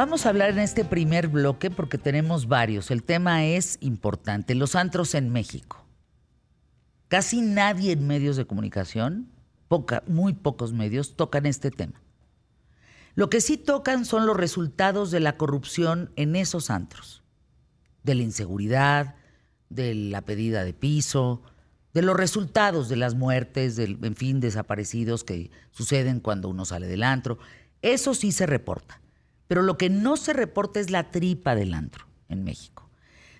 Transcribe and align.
vamos 0.00 0.24
a 0.24 0.30
hablar 0.30 0.48
en 0.48 0.60
este 0.60 0.82
primer 0.86 1.28
bloque 1.28 1.70
porque 1.70 1.98
tenemos 1.98 2.48
varios. 2.48 2.90
El 2.90 3.02
tema 3.02 3.44
es 3.44 3.76
importante, 3.82 4.54
los 4.54 4.74
antros 4.74 5.14
en 5.14 5.28
México. 5.28 5.84
Casi 7.08 7.42
nadie 7.42 7.92
en 7.92 8.06
medios 8.06 8.36
de 8.36 8.46
comunicación, 8.46 9.28
muy 10.06 10.32
pocos 10.32 10.72
medios, 10.72 11.16
tocan 11.16 11.44
este 11.44 11.70
tema. 11.70 12.00
Lo 13.14 13.28
que 13.28 13.42
sí 13.42 13.58
tocan 13.58 14.06
son 14.06 14.24
los 14.24 14.38
resultados 14.38 15.10
de 15.10 15.20
la 15.20 15.36
corrupción 15.36 16.10
en 16.16 16.34
esos 16.34 16.70
antros, 16.70 17.22
de 18.02 18.14
la 18.14 18.22
inseguridad, 18.22 19.16
de 19.68 19.94
la 19.94 20.22
pedida 20.22 20.64
de 20.64 20.72
piso, 20.72 21.42
de 21.92 22.00
los 22.00 22.16
resultados 22.16 22.88
de 22.88 22.96
las 22.96 23.16
muertes, 23.16 23.76
del, 23.76 23.98
en 24.00 24.16
fin, 24.16 24.40
desaparecidos 24.40 25.24
que 25.24 25.50
suceden 25.72 26.20
cuando 26.20 26.48
uno 26.48 26.64
sale 26.64 26.86
del 26.86 27.02
antro. 27.02 27.38
Eso 27.82 28.14
sí 28.14 28.32
se 28.32 28.46
reporta. 28.46 28.98
Pero 29.50 29.62
lo 29.62 29.76
que 29.76 29.90
no 29.90 30.16
se 30.16 30.32
reporta 30.32 30.78
es 30.78 30.90
la 30.90 31.10
tripa 31.10 31.56
del 31.56 31.74
antro 31.74 32.06
en 32.28 32.44
México. 32.44 32.88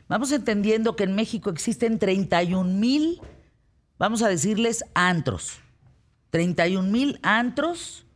Vamos 0.09 0.33
entendiendo 0.33 0.97
que 0.97 1.05
en 1.05 1.15
México 1.15 1.51
existen 1.51 2.01
31 2.01 2.65
mil, 2.65 3.21
vamos 3.97 4.21
a 4.23 4.29
decirles, 4.29 4.85
antros. 4.95 5.61
31 6.31 6.91
mil 6.91 7.21
antros 7.23 8.07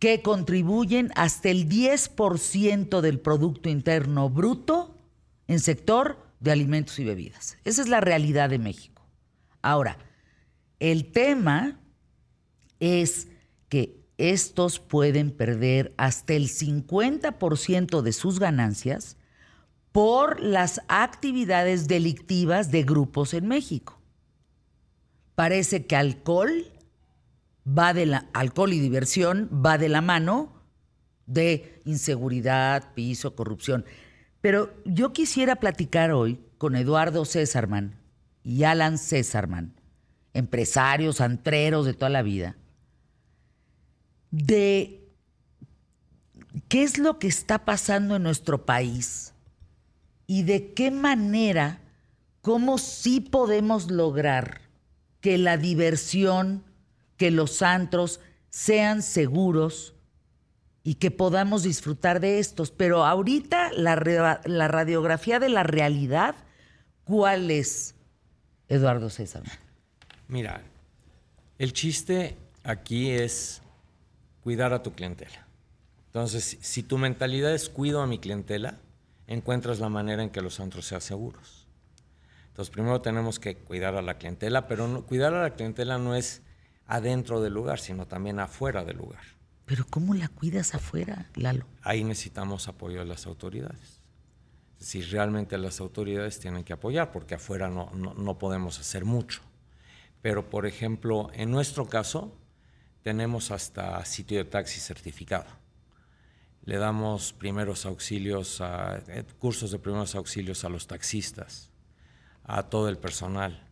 que 0.00 0.20
contribuyen 0.20 1.12
hasta 1.14 1.48
el 1.48 1.68
10% 1.68 3.02
del 3.02 3.20
Producto 3.20 3.68
Interno 3.68 4.28
Bruto 4.28 4.98
en 5.46 5.60
sector 5.60 6.18
de 6.40 6.50
alimentos 6.50 6.98
y 6.98 7.04
bebidas. 7.04 7.56
Esa 7.62 7.82
es 7.82 7.88
la 7.88 8.00
realidad 8.00 8.50
de 8.50 8.58
México. 8.58 9.06
Ahora, 9.62 9.96
el 10.80 11.12
tema 11.12 11.78
es 12.80 13.28
que 13.68 14.07
estos 14.18 14.80
pueden 14.80 15.30
perder 15.30 15.94
hasta 15.96 16.34
el 16.34 16.48
50% 16.48 18.02
de 18.02 18.12
sus 18.12 18.40
ganancias 18.40 19.16
por 19.92 20.40
las 20.40 20.82
actividades 20.88 21.88
delictivas 21.88 22.70
de 22.70 22.82
grupos 22.82 23.32
en 23.32 23.46
México. 23.46 23.98
Parece 25.34 25.86
que 25.86 25.96
alcohol 25.96 26.66
va 27.66 27.94
de 27.94 28.06
la 28.06 28.26
alcohol 28.32 28.72
y 28.72 28.80
diversión 28.80 29.48
va 29.64 29.78
de 29.78 29.88
la 29.88 30.00
mano 30.00 30.52
de 31.26 31.80
inseguridad, 31.84 32.92
piso, 32.94 33.36
corrupción. 33.36 33.84
Pero 34.40 34.74
yo 34.84 35.12
quisiera 35.12 35.56
platicar 35.56 36.10
hoy 36.10 36.40
con 36.58 36.74
Eduardo 36.74 37.24
Césarman 37.24 37.94
y 38.42 38.64
Alan 38.64 38.98
Césarman, 38.98 39.74
empresarios, 40.32 41.20
antreros 41.20 41.86
de 41.86 41.94
toda 41.94 42.08
la 42.08 42.22
vida, 42.22 42.56
de 44.30 45.08
qué 46.68 46.82
es 46.82 46.98
lo 46.98 47.18
que 47.18 47.28
está 47.28 47.64
pasando 47.64 48.16
en 48.16 48.22
nuestro 48.22 48.64
país 48.64 49.32
y 50.26 50.42
de 50.42 50.72
qué 50.74 50.90
manera, 50.90 51.80
cómo 52.42 52.78
sí 52.78 53.20
podemos 53.20 53.90
lograr 53.90 54.60
que 55.20 55.38
la 55.38 55.56
diversión, 55.56 56.64
que 57.16 57.30
los 57.30 57.62
antros 57.62 58.20
sean 58.50 59.02
seguros 59.02 59.94
y 60.82 60.94
que 60.94 61.10
podamos 61.10 61.62
disfrutar 61.62 62.20
de 62.20 62.38
estos. 62.38 62.70
Pero 62.70 63.04
ahorita 63.04 63.72
la, 63.72 64.40
la 64.44 64.68
radiografía 64.68 65.40
de 65.40 65.48
la 65.48 65.62
realidad, 65.62 66.34
¿cuál 67.04 67.50
es, 67.50 67.94
Eduardo 68.68 69.10
César? 69.10 69.42
Mira, 70.28 70.62
el 71.58 71.72
chiste 71.72 72.36
aquí 72.62 73.10
es 73.10 73.62
cuidar 74.42 74.72
a 74.72 74.82
tu 74.82 74.92
clientela. 74.92 75.46
Entonces, 76.06 76.58
si 76.60 76.82
tu 76.82 76.98
mentalidad 76.98 77.54
es 77.54 77.68
cuido 77.68 78.00
a 78.00 78.06
mi 78.06 78.18
clientela, 78.18 78.78
encuentras 79.26 79.78
la 79.78 79.88
manera 79.88 80.22
en 80.22 80.30
que 80.30 80.40
los 80.40 80.58
antros 80.58 80.86
sean 80.86 81.00
seguros. 81.00 81.66
Entonces, 82.48 82.72
primero 82.72 83.00
tenemos 83.00 83.38
que 83.38 83.56
cuidar 83.56 83.94
a 83.94 84.02
la 84.02 84.18
clientela, 84.18 84.66
pero 84.66 85.04
cuidar 85.06 85.34
a 85.34 85.42
la 85.42 85.54
clientela 85.54 85.98
no 85.98 86.14
es 86.14 86.42
adentro 86.86 87.40
del 87.40 87.52
lugar, 87.52 87.78
sino 87.78 88.06
también 88.06 88.40
afuera 88.40 88.84
del 88.84 88.96
lugar. 88.96 89.20
Pero 89.66 89.84
¿cómo 89.88 90.14
la 90.14 90.28
cuidas 90.28 90.74
afuera, 90.74 91.30
Lalo? 91.34 91.66
Ahí 91.82 92.02
necesitamos 92.02 92.68
apoyo 92.68 93.00
de 93.00 93.04
las 93.04 93.26
autoridades. 93.26 94.00
Si 94.78 95.02
realmente 95.02 95.58
las 95.58 95.78
autoridades 95.78 96.40
tienen 96.40 96.64
que 96.64 96.72
apoyar, 96.72 97.12
porque 97.12 97.34
afuera 97.34 97.68
no, 97.68 97.90
no 97.92 98.38
podemos 98.38 98.80
hacer 98.80 99.04
mucho. 99.04 99.42
Pero, 100.22 100.48
por 100.48 100.66
ejemplo, 100.66 101.30
en 101.34 101.50
nuestro 101.50 101.86
caso, 101.86 102.32
tenemos 103.08 103.50
hasta 103.52 104.04
sitio 104.04 104.36
de 104.36 104.44
taxi 104.44 104.80
certificado. 104.80 105.46
Le 106.66 106.76
damos 106.76 107.32
primeros 107.32 107.86
auxilios, 107.86 108.60
a, 108.60 109.02
eh, 109.08 109.24
cursos 109.38 109.70
de 109.70 109.78
primeros 109.78 110.14
auxilios 110.14 110.62
a 110.66 110.68
los 110.68 110.86
taxistas, 110.86 111.70
a 112.44 112.64
todo 112.64 112.90
el 112.90 112.98
personal. 112.98 113.66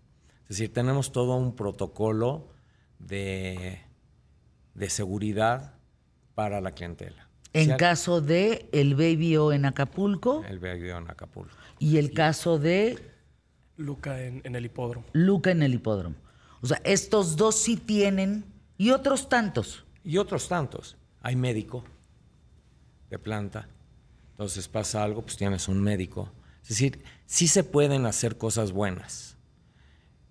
Es 0.45 0.57
decir, 0.57 0.73
tenemos 0.73 1.13
todo 1.13 1.37
un 1.37 1.55
protocolo 1.55 2.49
de, 2.99 3.83
de 4.73 4.89
seguridad 4.89 5.75
para 6.35 6.63
la 6.63 6.73
clientela. 6.73 7.29
En 7.53 7.77
caso 7.77 8.23
de 8.23 8.71
el 8.73 8.95
Baby 8.95 9.37
O 9.37 9.53
en 9.53 9.67
Acapulco. 9.67 10.45
El 10.49 10.61
Baby 10.61 10.93
O 10.93 10.97
en 10.97 11.11
Acapulco. 11.11 11.55
Y 11.79 11.99
el 11.99 12.15
caso 12.15 12.59
de... 12.59 12.99
Luca 13.77 14.23
en, 14.23 14.41
en 14.45 14.57
el 14.57 14.65
hipódromo. 14.65 15.05
Luca 15.13 15.51
en 15.51 15.63
el 15.63 15.75
hipódromo. 15.75 16.17
O 16.63 16.67
sea, 16.67 16.81
estos 16.85 17.37
dos 17.37 17.55
sí 17.57 17.77
tienen 17.77 18.56
y 18.79 18.91
otros 18.91 19.29
tantos. 19.29 19.85
Y 20.05 20.19
otros 20.19 20.49
tantos. 20.49 20.97
Hay 21.23 21.37
médico 21.37 21.85
de 23.11 23.19
planta. 23.19 23.69
Entonces 24.33 24.69
pasa 24.69 25.03
algo, 25.03 25.23
pues 25.23 25.37
tienes 25.37 25.69
un 25.69 25.81
médico. 25.81 26.31
Es 26.63 26.71
decir, 26.71 27.03
sí 27.27 27.49
se 27.49 27.65
pueden 27.65 28.07
hacer 28.07 28.39
cosas 28.39 28.73
buenas. 28.73 29.37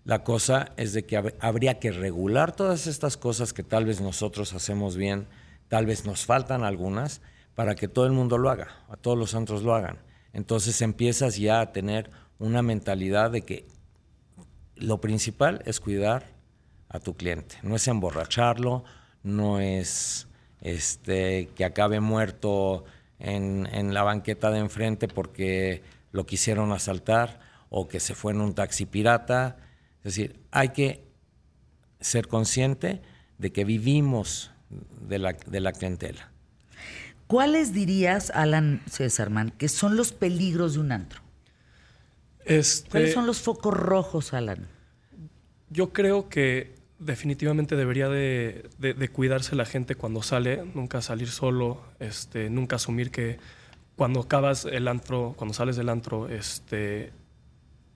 La 0.04 0.24
cosa 0.24 0.74
es 0.78 0.94
de 0.94 1.06
que 1.06 1.34
habría 1.40 1.80
que 1.80 1.92
regular 1.92 2.56
todas 2.56 2.86
estas 2.86 3.18
cosas 3.18 3.54
que 3.54 3.64
tal 3.64 3.86
vez 3.86 4.02
nosotros 4.02 4.54
hacemos 4.54 4.96
bien, 4.96 5.28
tal 5.68 5.88
vez 5.88 6.06
nos 6.06 6.26
faltan 6.26 6.64
algunas, 6.64 7.22
para 7.56 7.74
que 7.74 7.88
todo 7.88 8.06
el 8.06 8.12
mundo 8.12 8.38
lo 8.38 8.50
haga, 8.52 8.68
a 8.90 8.98
todos 8.98 9.18
los 9.18 9.34
antros 9.34 9.64
lo 9.64 9.74
hagan. 9.74 9.98
Entonces 10.34 10.82
empiezas 10.82 11.38
ya 11.38 11.62
a 11.62 11.72
tener 11.72 12.12
una 12.38 12.62
mentalidad 12.62 13.32
de 13.32 13.42
que 13.42 13.68
lo 14.76 15.00
principal 15.00 15.64
es 15.66 15.80
cuidar 15.80 16.35
a 16.90 17.00
tu 17.00 17.16
cliente. 17.16 17.58
No 17.64 17.76
es 17.76 17.88
emborracharlo, 17.88 18.84
no 19.24 19.60
es 19.60 20.28
este, 20.62 21.50
que 21.56 21.66
acabe 21.66 22.00
muerto 22.00 22.86
en, 23.20 23.68
en, 23.72 23.94
la 23.94 24.04
banqueta 24.04 24.52
de 24.52 24.60
enfrente 24.60 25.08
porque 25.08 25.84
lo 26.12 26.26
quisieron 26.26 26.72
asaltar 26.72 27.40
o 27.70 27.88
que 27.88 28.00
se 28.00 28.16
fue 28.16 28.32
en 28.34 28.42
un 28.42 28.54
taxi 28.54 28.86
pirata. 28.86 29.58
Es 30.00 30.16
decir, 30.16 30.40
hay 30.52 30.70
que 30.70 31.06
ser 32.00 32.28
consciente 32.28 33.02
de 33.38 33.52
que 33.52 33.66
vivimos 33.66 34.52
de 35.08 35.20
la, 35.20 35.34
de 35.34 35.60
la 35.60 35.72
clientela. 35.72 36.32
¿Cuáles 37.28 37.74
dirías, 37.74 38.30
Alan 38.32 38.82
Césarman, 38.90 39.50
que 39.52 39.68
son 39.68 39.96
los 39.96 40.12
peligros 40.12 40.76
de 40.76 40.80
un 40.80 40.92
antro? 40.92 41.22
Este, 42.46 42.90
¿Cuáles 42.90 43.14
son 43.14 43.26
los 43.26 43.42
focos 43.42 43.74
rojos, 43.74 44.34
Alan? 44.34 44.68
Yo 45.70 45.94
creo 45.94 46.30
que 46.30 46.76
definitivamente 47.00 47.76
debería 47.76 48.08
de, 48.10 49.10
cuidarse 49.12 49.56
la 49.56 49.66
gente 49.66 49.96
cuando 49.96 50.22
sale, 50.22 50.64
nunca 50.74 51.02
salir 51.02 51.30
solo, 51.30 51.82
este, 52.00 52.50
nunca 52.50 52.78
asumir 52.78 53.12
que 53.12 53.38
cuando 53.96 54.22
acabas 54.22 54.66
el 54.66 54.88
antro, 54.88 55.34
cuando 55.38 55.54
sales 55.54 55.76
del 55.76 55.90
antro, 55.90 56.30
este, 56.30 57.12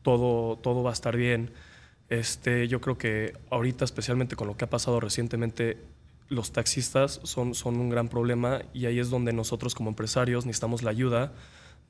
todo, 0.01 0.57
todo 0.57 0.83
va 0.83 0.91
a 0.91 0.93
estar 0.93 1.15
bien. 1.15 1.51
Este, 2.09 2.67
yo 2.67 2.81
creo 2.81 2.97
que 2.97 3.37
ahorita, 3.51 3.85
especialmente 3.85 4.35
con 4.35 4.47
lo 4.47 4.57
que 4.57 4.65
ha 4.65 4.69
pasado 4.69 4.99
recientemente, 4.99 5.77
los 6.27 6.51
taxistas 6.51 7.19
son, 7.23 7.53
un 7.65 7.89
gran 7.89 8.07
problema 8.07 8.61
y 8.73 8.85
ahí 8.85 8.99
es 8.99 9.09
donde 9.09 9.33
nosotros 9.33 9.75
como 9.75 9.89
empresarios 9.89 10.45
necesitamos 10.45 10.83
la 10.83 10.91
ayuda 10.91 11.33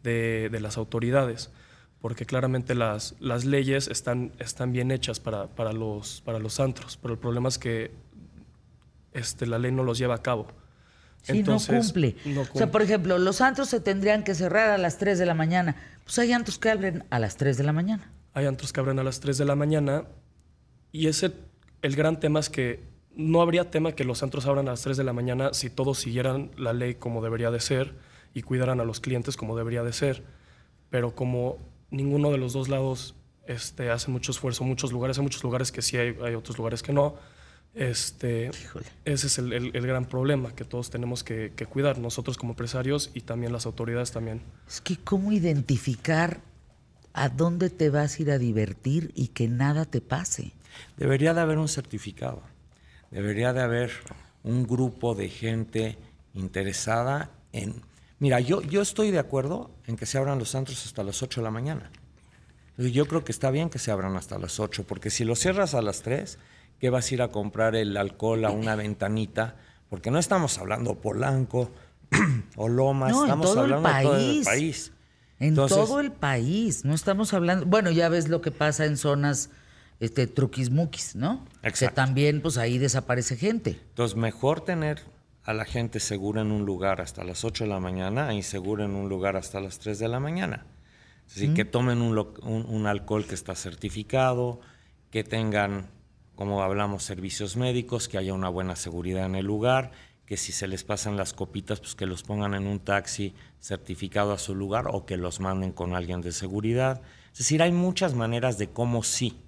de 0.04 0.58
las 0.62 0.78
autoridades 0.78 1.52
porque 2.02 2.26
claramente 2.26 2.76
las, 2.76 3.16
las 3.20 3.46
leyes 3.46 3.88
están, 3.88 4.32
están 4.40 4.72
bien 4.72 4.92
hechas 4.92 5.20
para, 5.20 5.48
para, 5.48 5.74
los, 5.74 6.22
para 6.22 6.40
los 6.40 6.60
antros, 6.60 6.98
pero 6.98 7.14
el 7.14 7.20
problema 7.20 7.50
es 7.50 7.58
que 7.58 7.92
este, 9.14 9.46
la 9.46 9.60
ley 9.60 9.72
no 9.72 9.84
los 9.84 9.98
lleva 9.98 10.16
a 10.16 10.22
cabo. 10.22 10.48
Sí, 11.22 11.44
no, 11.44 11.58
cumple. 11.60 12.16
O 12.54 12.58
sea, 12.58 12.72
por 12.72 12.82
ejemplo, 12.82 13.18
los 13.18 13.42
antros 13.42 13.70
se 13.70 13.82
tendrían 13.82 14.24
que 14.24 14.34
cerrar 14.36 14.70
a 14.70 14.78
las 14.78 14.98
3 14.98 15.20
de 15.20 15.26
la 15.26 15.34
mañana. 15.34 15.76
Pues 16.06 16.18
hay 16.20 16.32
antros 16.32 16.58
que 16.58 16.70
abren 16.70 17.04
a 17.10 17.20
las 17.20 17.36
3 17.36 17.58
de 17.58 17.64
la 17.64 17.74
mañana. 17.74 18.10
Hay 18.34 18.46
antros 18.46 18.72
que 18.72 18.80
abren 18.80 19.00
a 19.00 19.04
las 19.04 19.20
3 19.20 19.38
de 19.38 19.46
la 19.46 19.56
mañana 19.56 20.06
y 20.94 21.08
ese, 21.08 21.34
el 21.82 21.96
gran 21.96 22.20
tema 22.20 22.40
es 22.40 22.50
que 22.50 22.82
no 23.16 23.42
habría 23.42 23.70
tema 23.70 23.92
que 23.92 24.06
los 24.06 24.24
antros 24.24 24.46
abran 24.46 24.68
a 24.70 24.72
las 24.72 24.82
3 24.82 24.96
de 24.96 25.04
la 25.04 25.12
mañana 25.12 25.54
si 25.54 25.70
todos 25.70 26.00
siguieran 26.00 26.52
la 26.58 26.72
ley 26.72 26.96
como 26.96 27.22
debería 27.22 27.52
de 27.52 27.60
ser 27.60 27.96
y 28.34 28.44
cuidaran 28.44 28.80
a 28.80 28.86
los 28.86 29.02
clientes 29.02 29.36
como 29.36 29.58
debería 29.58 29.84
de 29.84 29.92
ser. 29.92 30.24
Pero 30.90 31.16
como 31.16 31.58
ninguno 31.92 32.32
de 32.32 32.38
los 32.38 32.54
dos 32.54 32.70
lados 32.70 33.16
este, 33.48 33.90
hace 33.90 34.12
mucho 34.12 34.32
esfuerzo, 34.32 34.64
muchos 34.64 34.92
lugares, 34.92 35.18
hay 35.18 35.24
muchos 35.24 35.44
lugares 35.44 35.72
que 35.72 35.82
sí, 35.82 35.98
hay, 35.98 36.16
hay 36.24 36.36
otros 36.36 36.58
lugares 36.58 36.84
que 36.84 36.94
no. 36.94 37.16
Este, 37.76 38.50
ese 39.06 39.28
es 39.28 39.38
el, 39.38 39.54
el- 39.54 39.76
el 39.76 39.88
gran 39.88 40.06
problema 40.06 40.54
que 40.56 40.66
todos 40.66 40.90
tenemos 40.90 41.24
que, 41.24 41.54
que 41.56 41.66
cuidar, 41.66 42.00
nosotros 42.00 42.38
como 42.38 42.54
empresarios 42.54 43.12
y 43.14 43.22
también 43.22 43.54
las 43.54 43.66
autoridades 43.66 44.12
también. 44.12 44.42
Es 44.68 44.82
que 44.82 44.98
cómo 44.98 45.32
identificar 45.32 46.42
a 47.14 47.30
dónde 47.30 47.70
te 47.70 47.90
vas 47.90 48.18
a 48.18 48.22
ir 48.24 48.32
a 48.32 48.38
divertir 48.38 49.12
y 49.16 49.28
que 49.30 49.48
nada 49.48 49.86
te 49.86 50.02
pase. 50.02 50.52
Debería 50.98 51.34
de 51.34 51.42
haber 51.42 51.58
un 51.58 51.68
certificado. 51.68 52.42
Debería 53.12 53.54
de 53.54 53.62
haber 53.62 53.92
un 54.44 54.66
grupo 54.66 55.16
de 55.16 55.30
gente 55.30 55.98
interesada 56.34 57.32
en... 57.54 57.82
Mira, 58.20 58.40
yo, 58.40 58.62
yo 58.62 58.82
estoy 58.82 59.12
de 59.12 59.20
acuerdo 59.20 59.72
en 59.88 59.96
que 59.96 60.06
se 60.06 60.18
abran 60.18 60.40
los 60.40 60.54
antros 60.56 60.86
hasta 60.86 61.04
las 61.04 61.24
8 61.24 61.40
de 61.42 61.46
la 61.46 61.52
mañana. 61.52 61.90
Yo 62.78 63.06
creo 63.08 63.24
que 63.24 63.32
está 63.32 63.52
bien 63.52 63.70
que 63.70 63.80
se 63.80 63.92
abran 63.92 64.16
hasta 64.16 64.38
las 64.40 64.60
8, 64.60 64.86
porque 64.88 65.10
si 65.10 65.24
lo 65.26 65.36
cierras 65.36 65.74
a 65.74 65.82
las 65.82 66.02
3, 66.02 66.38
¿qué 66.80 66.90
vas 66.90 67.10
a 67.10 67.14
ir 67.14 67.22
a 67.22 67.30
comprar 67.30 67.76
el 67.76 67.96
alcohol 67.98 68.46
a 68.46 68.52
una 68.52 68.76
ventanita? 68.76 69.56
Porque 69.90 70.12
no 70.12 70.20
estamos 70.20 70.58
hablando 70.58 70.96
Polanco 70.96 71.72
o 72.56 72.68
Lomas, 72.70 73.12
No, 73.12 73.20
en 73.20 73.24
estamos 73.26 73.58
hablando 73.58 73.90
de 73.90 74.04
todo 74.04 74.18
el 74.18 74.44
país. 74.44 74.92
En 75.40 75.48
Entonces- 75.50 75.78
todo 75.78 76.00
el 76.00 76.12
país, 76.12 76.84
no 76.86 76.94
estamos 76.94 77.34
hablando, 77.34 77.66
bueno, 77.66 77.92
ya 77.92 78.10
ves 78.10 78.28
lo 78.28 78.42
que 78.42 78.52
pasa 78.52 78.86
en 78.86 78.98
zonas 78.98 79.50
este 80.02 80.28
truquismuquis, 80.28 81.16
¿no? 81.16 81.46
Que 81.62 81.68
Exacto. 81.70 81.96
también 81.96 82.42
pues 82.42 82.58
ahí 82.58 82.78
desaparece 82.78 83.36
gente. 83.38 83.72
Entonces, 83.90 84.18
mejor 84.18 84.62
tener 84.62 85.02
a 85.44 85.54
la 85.54 85.66
gente 85.66 86.00
segura 86.00 86.42
en 86.42 86.52
un 86.52 86.66
lugar 86.66 87.02
hasta 87.02 87.24
las 87.24 87.44
8 87.44 87.64
de 87.64 87.70
la 87.70 87.80
mañana 87.80 88.28
a 88.28 88.34
insegura 88.34 88.86
en 88.86 88.92
un 88.96 89.10
lugar 89.10 89.36
hasta 89.38 89.60
las 89.60 89.80
3 89.80 89.98
de 90.00 90.08
la 90.08 90.20
mañana. 90.20 90.66
Es 91.28 91.36
decir, 91.36 91.54
que 91.54 91.66
tomen 91.66 92.02
un, 92.02 92.18
un- 92.44 92.66
un 92.68 92.88
alcohol 92.88 93.26
que 93.26 93.36
está 93.36 93.56
certificado, 93.56 94.60
que 95.12 95.24
tengan, 95.24 95.88
como 96.36 96.62
hablamos, 96.64 97.04
servicios 97.04 97.56
médicos, 97.58 98.08
que 98.08 98.18
haya 98.18 98.34
una 98.34 98.50
buena 98.50 98.76
seguridad 98.76 99.26
en 99.26 99.36
el 99.36 99.46
lugar, 99.46 99.92
que 100.26 100.38
si 100.38 100.52
se 100.52 100.68
les 100.68 100.84
pasan 100.84 101.18
las 101.18 101.34
copitas, 101.34 101.80
pues 101.80 101.96
que 101.96 102.06
los 102.06 102.22
pongan 102.24 102.54
en 102.54 102.68
un 102.68 102.80
taxi 102.80 103.34
certificado 103.60 104.32
a 104.34 104.38
su 104.38 104.54
lugar 104.54 104.86
o 104.92 105.06
que 105.06 105.18
los 105.18 105.40
manden 105.40 105.72
con 105.72 105.96
alguien 105.96 106.22
de 106.22 106.32
seguridad. 106.32 107.02
Es 107.32 107.40
decir, 107.40 107.62
hay 107.64 107.72
muchas 107.72 108.14
maneras 108.14 108.58
de 108.60 108.70
cómo 108.70 109.02
sí. 109.04 109.40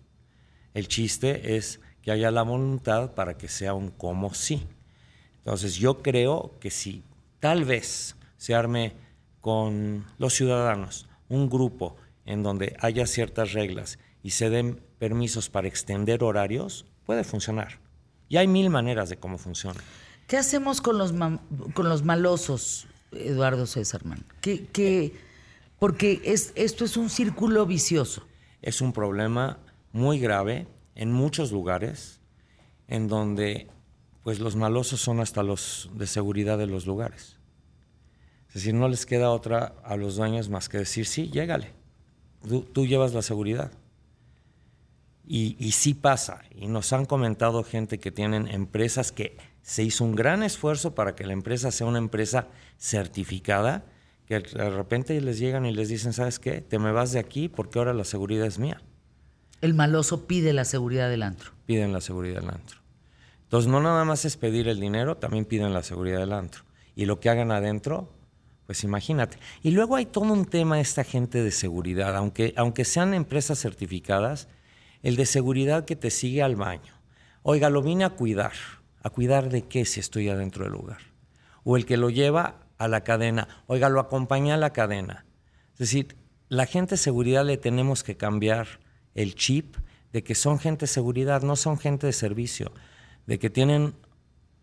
El 0.73 0.87
chiste 0.87 1.55
es 1.57 1.81
que 2.01 2.11
haya 2.11 2.31
la 2.31 2.41
voluntad 2.43 3.13
para 3.13 3.37
que 3.37 3.47
sea 3.47 3.73
un 3.75 3.89
como 3.91 4.33
sí. 4.33 4.65
Entonces 5.43 5.75
yo 5.75 6.01
creo 6.01 6.53
que 6.59 6.69
si 6.71 7.03
tal 7.39 7.65
vez 7.65 8.15
se 8.37 8.53
arme 8.55 8.93
con 9.41 10.05
los 10.17 10.33
ciudadanos 10.33 11.07
un 11.29 11.49
grupo 11.49 11.95
en 12.25 12.43
donde 12.43 12.75
haya 12.79 13.07
ciertas 13.07 13.53
reglas 13.53 13.97
y 14.23 14.31
se 14.31 14.49
den 14.49 14.79
permisos 14.99 15.49
para 15.49 15.67
extender 15.67 16.23
horarios, 16.23 16.85
puede 17.05 17.23
funcionar. 17.23 17.79
Y 18.29 18.37
hay 18.37 18.47
mil 18.47 18.69
maneras 18.69 19.09
de 19.09 19.17
cómo 19.17 19.37
funciona. 19.37 19.79
¿Qué 20.27 20.37
hacemos 20.37 20.79
con 20.79 20.97
los 20.97 21.11
con 21.73 21.89
los 21.89 22.03
malosos, 22.03 22.87
Eduardo 23.11 23.65
Césarman? 23.65 24.23
¿Qué, 24.41 24.67
qué- 24.67 25.13
porque 25.79 26.21
es, 26.23 26.53
esto 26.55 26.85
es 26.85 26.95
un 26.95 27.09
círculo 27.09 27.65
vicioso. 27.65 28.23
Es 28.61 28.81
un 28.81 28.93
problema 28.93 29.57
muy 29.91 30.19
grave 30.19 30.67
en 30.93 31.11
muchos 31.11 31.51
lugares 31.51 32.19
en 32.87 33.07
donde 33.07 33.67
pues 34.23 34.39
los 34.39 34.55
malosos 34.55 35.01
son 35.01 35.19
hasta 35.19 35.43
los 35.43 35.89
de 35.93 36.07
seguridad 36.07 36.57
de 36.57 36.67
los 36.67 36.85
lugares. 36.85 37.37
Es 38.49 38.55
decir, 38.55 38.73
no 38.73 38.87
les 38.89 39.05
queda 39.05 39.31
otra 39.31 39.75
a 39.83 39.95
los 39.95 40.17
dueños 40.17 40.49
más 40.49 40.67
que 40.67 40.79
decir, 40.79 41.05
sí, 41.05 41.29
llégale, 41.29 41.71
tú, 42.47 42.61
tú 42.61 42.85
llevas 42.85 43.13
la 43.13 43.21
seguridad. 43.21 43.71
Y, 45.25 45.55
y 45.59 45.71
sí 45.71 45.93
pasa, 45.93 46.41
y 46.53 46.67
nos 46.67 46.91
han 46.91 47.05
comentado 47.05 47.63
gente 47.63 47.99
que 47.99 48.11
tienen 48.11 48.47
empresas 48.47 49.11
que 49.11 49.37
se 49.61 49.83
hizo 49.83 50.03
un 50.03 50.15
gran 50.15 50.43
esfuerzo 50.43 50.95
para 50.95 51.15
que 51.15 51.25
la 51.25 51.33
empresa 51.33 51.71
sea 51.71 51.87
una 51.87 51.99
empresa 51.99 52.49
certificada, 52.77 53.85
que 54.25 54.39
de 54.39 54.69
repente 54.69 55.19
les 55.21 55.39
llegan 55.39 55.65
y 55.65 55.73
les 55.73 55.87
dicen, 55.87 56.11
¿sabes 56.11 56.39
qué? 56.39 56.61
Te 56.61 56.79
me 56.79 56.91
vas 56.91 57.11
de 57.13 57.19
aquí 57.19 57.47
porque 57.47 57.79
ahora 57.79 57.93
la 57.93 58.03
seguridad 58.03 58.45
es 58.45 58.59
mía. 58.59 58.81
El 59.61 59.73
maloso 59.73 60.25
pide 60.25 60.53
la 60.53 60.65
seguridad 60.65 61.09
del 61.09 61.23
antro. 61.23 61.51
Piden 61.65 61.93
la 61.93 62.01
seguridad 62.01 62.41
del 62.41 62.49
antro. 62.49 62.80
Entonces, 63.51 63.69
no 63.69 63.81
nada 63.81 64.05
más 64.05 64.23
es 64.23 64.37
pedir 64.37 64.69
el 64.69 64.79
dinero, 64.79 65.17
también 65.17 65.43
piden 65.43 65.73
la 65.73 65.83
seguridad 65.83 66.19
del 66.19 66.31
antro. 66.31 66.63
Y 66.95 67.03
lo 67.03 67.19
que 67.19 67.29
hagan 67.29 67.51
adentro, 67.51 68.09
pues 68.65 68.85
imagínate. 68.85 69.39
Y 69.61 69.71
luego 69.71 69.97
hay 69.97 70.05
todo 70.05 70.31
un 70.31 70.45
tema 70.45 70.79
esta 70.79 71.03
gente 71.03 71.43
de 71.43 71.51
seguridad, 71.51 72.15
aunque, 72.15 72.53
aunque 72.55 72.85
sean 72.85 73.13
empresas 73.13 73.59
certificadas, 73.59 74.47
el 75.03 75.17
de 75.17 75.25
seguridad 75.25 75.83
que 75.83 75.97
te 75.97 76.11
sigue 76.11 76.41
al 76.41 76.55
baño. 76.55 76.93
Oiga, 77.43 77.69
lo 77.69 77.81
vine 77.81 78.05
a 78.05 78.11
cuidar. 78.11 78.53
¿A 79.03 79.09
cuidar 79.09 79.49
de 79.49 79.63
qué 79.63 79.83
si 79.83 79.99
estoy 79.99 80.29
adentro 80.29 80.63
del 80.63 80.71
lugar? 80.71 80.99
O 81.65 81.75
el 81.75 81.85
que 81.85 81.97
lo 81.97 82.09
lleva 82.09 82.61
a 82.77 82.87
la 82.87 83.03
cadena. 83.03 83.49
Oiga, 83.67 83.89
lo 83.89 83.99
acompaña 83.99 84.53
a 84.53 84.57
la 84.57 84.71
cadena. 84.71 85.25
Es 85.73 85.79
decir, 85.79 86.15
la 86.47 86.67
gente 86.67 86.91
de 86.91 86.99
seguridad 86.99 87.43
le 87.43 87.57
tenemos 87.57 88.01
que 88.03 88.15
cambiar 88.15 88.79
el 89.13 89.35
chip 89.35 89.75
de 90.13 90.23
que 90.23 90.35
son 90.35 90.57
gente 90.57 90.85
de 90.85 90.87
seguridad, 90.87 91.41
no 91.41 91.57
son 91.57 91.77
gente 91.77 92.07
de 92.07 92.13
servicio, 92.13 92.71
de 93.31 93.39
que 93.39 93.49
tienen 93.49 93.93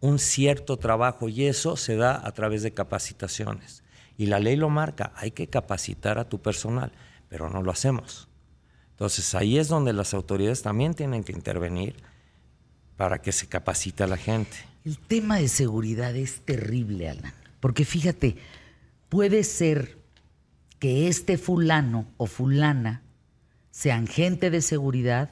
un 0.00 0.18
cierto 0.18 0.76
trabajo 0.76 1.30
y 1.30 1.46
eso 1.46 1.78
se 1.78 1.96
da 1.96 2.20
a 2.22 2.32
través 2.32 2.62
de 2.62 2.74
capacitaciones. 2.74 3.82
Y 4.18 4.26
la 4.26 4.40
ley 4.40 4.56
lo 4.56 4.68
marca, 4.68 5.10
hay 5.16 5.30
que 5.30 5.46
capacitar 5.46 6.18
a 6.18 6.28
tu 6.28 6.42
personal, 6.42 6.92
pero 7.30 7.48
no 7.48 7.62
lo 7.62 7.70
hacemos. 7.70 8.28
Entonces 8.90 9.34
ahí 9.34 9.56
es 9.56 9.68
donde 9.68 9.94
las 9.94 10.12
autoridades 10.12 10.60
también 10.60 10.92
tienen 10.92 11.24
que 11.24 11.32
intervenir 11.32 11.96
para 12.98 13.22
que 13.22 13.32
se 13.32 13.46
capacite 13.46 14.02
a 14.02 14.06
la 14.06 14.18
gente. 14.18 14.58
El 14.84 14.98
tema 14.98 15.38
de 15.38 15.48
seguridad 15.48 16.14
es 16.14 16.42
terrible, 16.42 17.08
Alan. 17.08 17.32
Porque 17.60 17.86
fíjate, 17.86 18.36
puede 19.08 19.44
ser 19.44 19.96
que 20.78 21.08
este 21.08 21.38
fulano 21.38 22.06
o 22.18 22.26
fulana 22.26 23.00
sean 23.70 24.06
gente 24.06 24.50
de 24.50 24.60
seguridad, 24.60 25.30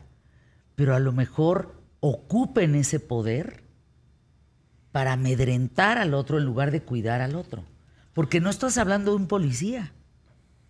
pero 0.75 0.95
a 0.95 1.01
lo 1.01 1.13
mejor 1.13 1.76
ocupen 2.09 2.75
ese 2.75 3.01
poder 3.01 3.65
para 4.93 5.13
amedrentar 5.13 5.99
al 5.99 6.15
otro 6.15 6.39
en 6.39 6.45
lugar 6.45 6.71
de 6.71 6.83
cuidar 6.83 7.21
al 7.21 7.37
otro. 7.37 7.65
Porque 8.15 8.41
no 8.41 8.49
estás 8.49 8.79
hablando 8.79 9.11
de 9.11 9.19
un 9.19 9.27
policía, 9.27 9.93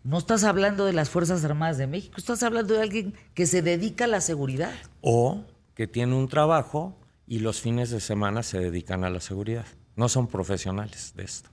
no 0.03 0.19
estás 0.19 0.45
hablando 0.45 0.85
de 0.85 0.93
las 0.93 1.11
Fuerzas 1.11 1.45
Armadas 1.45 1.79
de 1.79 1.87
México, 1.87 2.15
estás 2.17 2.43
hablando 2.43 2.75
de 2.75 2.83
alguien 2.83 3.15
que 3.35 3.47
se 3.47 3.63
dedica 3.63 4.05
a 4.05 4.09
la 4.09 4.21
seguridad. 4.21 4.75
O 5.01 5.45
que 5.75 5.87
tiene 5.87 6.15
un 6.15 6.29
trabajo 6.29 6.97
y 7.27 7.41
los 7.41 7.61
fines 7.61 7.91
de 7.91 8.01
semana 8.01 8.43
se 8.43 8.59
dedican 8.59 9.05
a 9.05 9.11
la 9.11 9.21
seguridad. 9.21 9.67
No 9.95 10.09
son 10.09 10.27
profesionales 10.27 11.13
de 11.17 11.25
esto. 11.25 11.51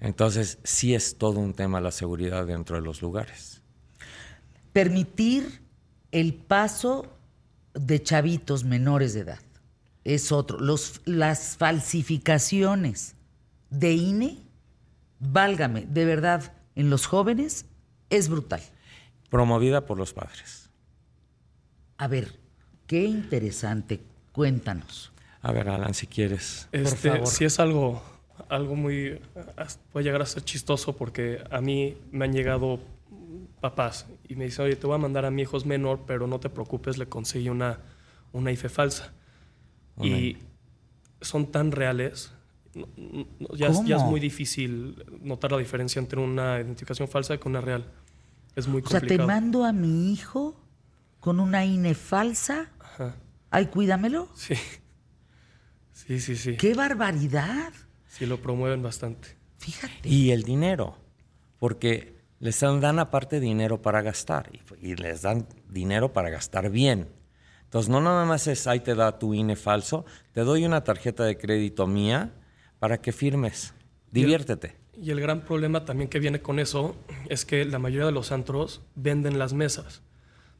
Entonces, 0.00 0.58
sí 0.64 0.94
es 0.94 1.18
todo 1.18 1.40
un 1.40 1.52
tema 1.52 1.80
la 1.80 1.90
seguridad 1.90 2.46
dentro 2.46 2.76
de 2.76 2.82
los 2.82 3.02
lugares. 3.02 3.62
Permitir 4.72 5.62
el 6.10 6.34
paso 6.34 7.19
de 7.74 8.02
chavitos 8.02 8.64
menores 8.64 9.14
de 9.14 9.20
edad 9.20 9.40
es 10.04 10.32
otro. 10.32 10.58
Los, 10.58 11.00
las 11.04 11.56
falsificaciones 11.56 13.14
de 13.70 13.92
INE, 13.92 14.38
válgame, 15.18 15.86
de 15.86 16.04
verdad, 16.04 16.52
en 16.74 16.90
los 16.90 17.06
jóvenes 17.06 17.66
es 18.08 18.28
brutal. 18.28 18.62
Promovida 19.28 19.86
por 19.86 19.98
los 19.98 20.12
padres. 20.12 20.70
A 21.98 22.08
ver, 22.08 22.38
qué 22.86 23.04
interesante. 23.04 24.00
Cuéntanos. 24.32 25.12
A 25.42 25.52
ver, 25.52 25.68
Alan, 25.68 25.94
si 25.94 26.06
quieres. 26.06 26.68
Este, 26.72 27.10
favor. 27.10 27.26
sí 27.26 27.44
es 27.44 27.60
algo, 27.60 28.02
algo 28.48 28.76
muy, 28.76 29.20
puede 29.92 30.04
llegar 30.04 30.22
a 30.22 30.26
ser 30.26 30.42
chistoso 30.44 30.96
porque 30.96 31.42
a 31.50 31.60
mí 31.60 31.96
me 32.10 32.24
han 32.24 32.32
llegado 32.32 32.80
papás 33.60 34.06
y 34.28 34.34
me 34.36 34.44
dicen, 34.44 34.64
oye, 34.64 34.76
te 34.76 34.86
voy 34.86 34.94
a 34.96 34.98
mandar 34.98 35.24
a 35.24 35.30
mi 35.30 35.42
hijo 35.42 35.56
es 35.56 35.66
menor, 35.66 36.00
pero 36.06 36.26
no 36.26 36.40
te 36.40 36.48
preocupes, 36.50 36.98
le 36.98 37.06
conseguí 37.08 37.48
una, 37.48 37.80
una 38.32 38.50
IFE 38.52 38.68
falsa. 38.68 39.12
Y 40.02 40.38
son 41.20 41.52
tan 41.52 41.72
reales, 41.72 42.32
no- 42.74 42.88
no- 42.96 43.54
ya, 43.54 43.68
es, 43.68 43.84
ya 43.84 43.96
es 43.96 44.00
¿Cómo? 44.02 44.12
muy 44.12 44.20
difícil 44.20 45.04
notar 45.20 45.52
la 45.52 45.58
diferencia 45.58 45.98
entre 46.00 46.18
una 46.20 46.56
identificación 46.58 47.06
falsa 47.08 47.34
y 47.34 47.38
con 47.38 47.50
una 47.52 47.60
real. 47.60 47.92
Es 48.56 48.66
muy 48.66 48.80
O 48.82 48.86
sea, 48.88 49.00
te 49.00 49.06
complicado. 49.08 49.26
mando 49.28 49.64
a 49.64 49.72
mi 49.72 50.10
hijo 50.12 50.58
con 51.20 51.38
una 51.38 51.64
INE 51.66 51.94
falsa. 51.94 52.70
Ajá. 52.80 53.16
Ay, 53.50 53.66
cuídamelo. 53.66 54.28
Sí. 54.34 54.54
Sí, 55.92 56.18
sí, 56.20 56.36
sí. 56.36 56.56
¡Qué 56.56 56.74
barbaridad! 56.74 57.72
Sí, 58.08 58.26
lo 58.26 58.40
promueven 58.40 58.82
bastante. 58.82 59.36
Fíjate. 59.58 60.08
Y 60.08 60.30
el 60.30 60.42
dinero, 60.42 60.96
porque 61.58 62.19
les 62.40 62.60
dan, 62.60 62.98
aparte 62.98 63.38
dinero 63.38 63.82
para 63.82 64.02
gastar 64.02 64.50
y, 64.52 64.88
y 64.90 64.96
les 64.96 65.22
dan 65.22 65.46
dinero 65.68 66.12
para 66.12 66.30
gastar 66.30 66.70
bien. 66.70 67.08
Entonces, 67.64 67.88
no 67.90 68.00
nada 68.00 68.24
más 68.24 68.46
es, 68.46 68.66
ahí 68.66 68.80
te 68.80 68.94
da 68.94 69.18
tu 69.18 69.34
INE 69.34 69.54
falso, 69.54 70.04
te 70.32 70.40
doy 70.40 70.64
una 70.64 70.82
tarjeta 70.82 71.24
de 71.24 71.38
crédito 71.38 71.86
mía 71.86 72.32
para 72.78 73.00
que 73.00 73.12
firmes. 73.12 73.74
Diviértete. 74.10 74.74
Y 74.96 75.10
el 75.10 75.20
gran 75.20 75.42
problema 75.42 75.84
también 75.84 76.08
que 76.08 76.18
viene 76.18 76.40
con 76.40 76.58
eso 76.58 76.96
es 77.28 77.44
que 77.44 77.64
la 77.64 77.78
mayoría 77.78 78.06
de 78.06 78.12
los 78.12 78.32
antros 78.32 78.80
venden 78.96 79.38
las 79.38 79.52
mesas. 79.52 80.02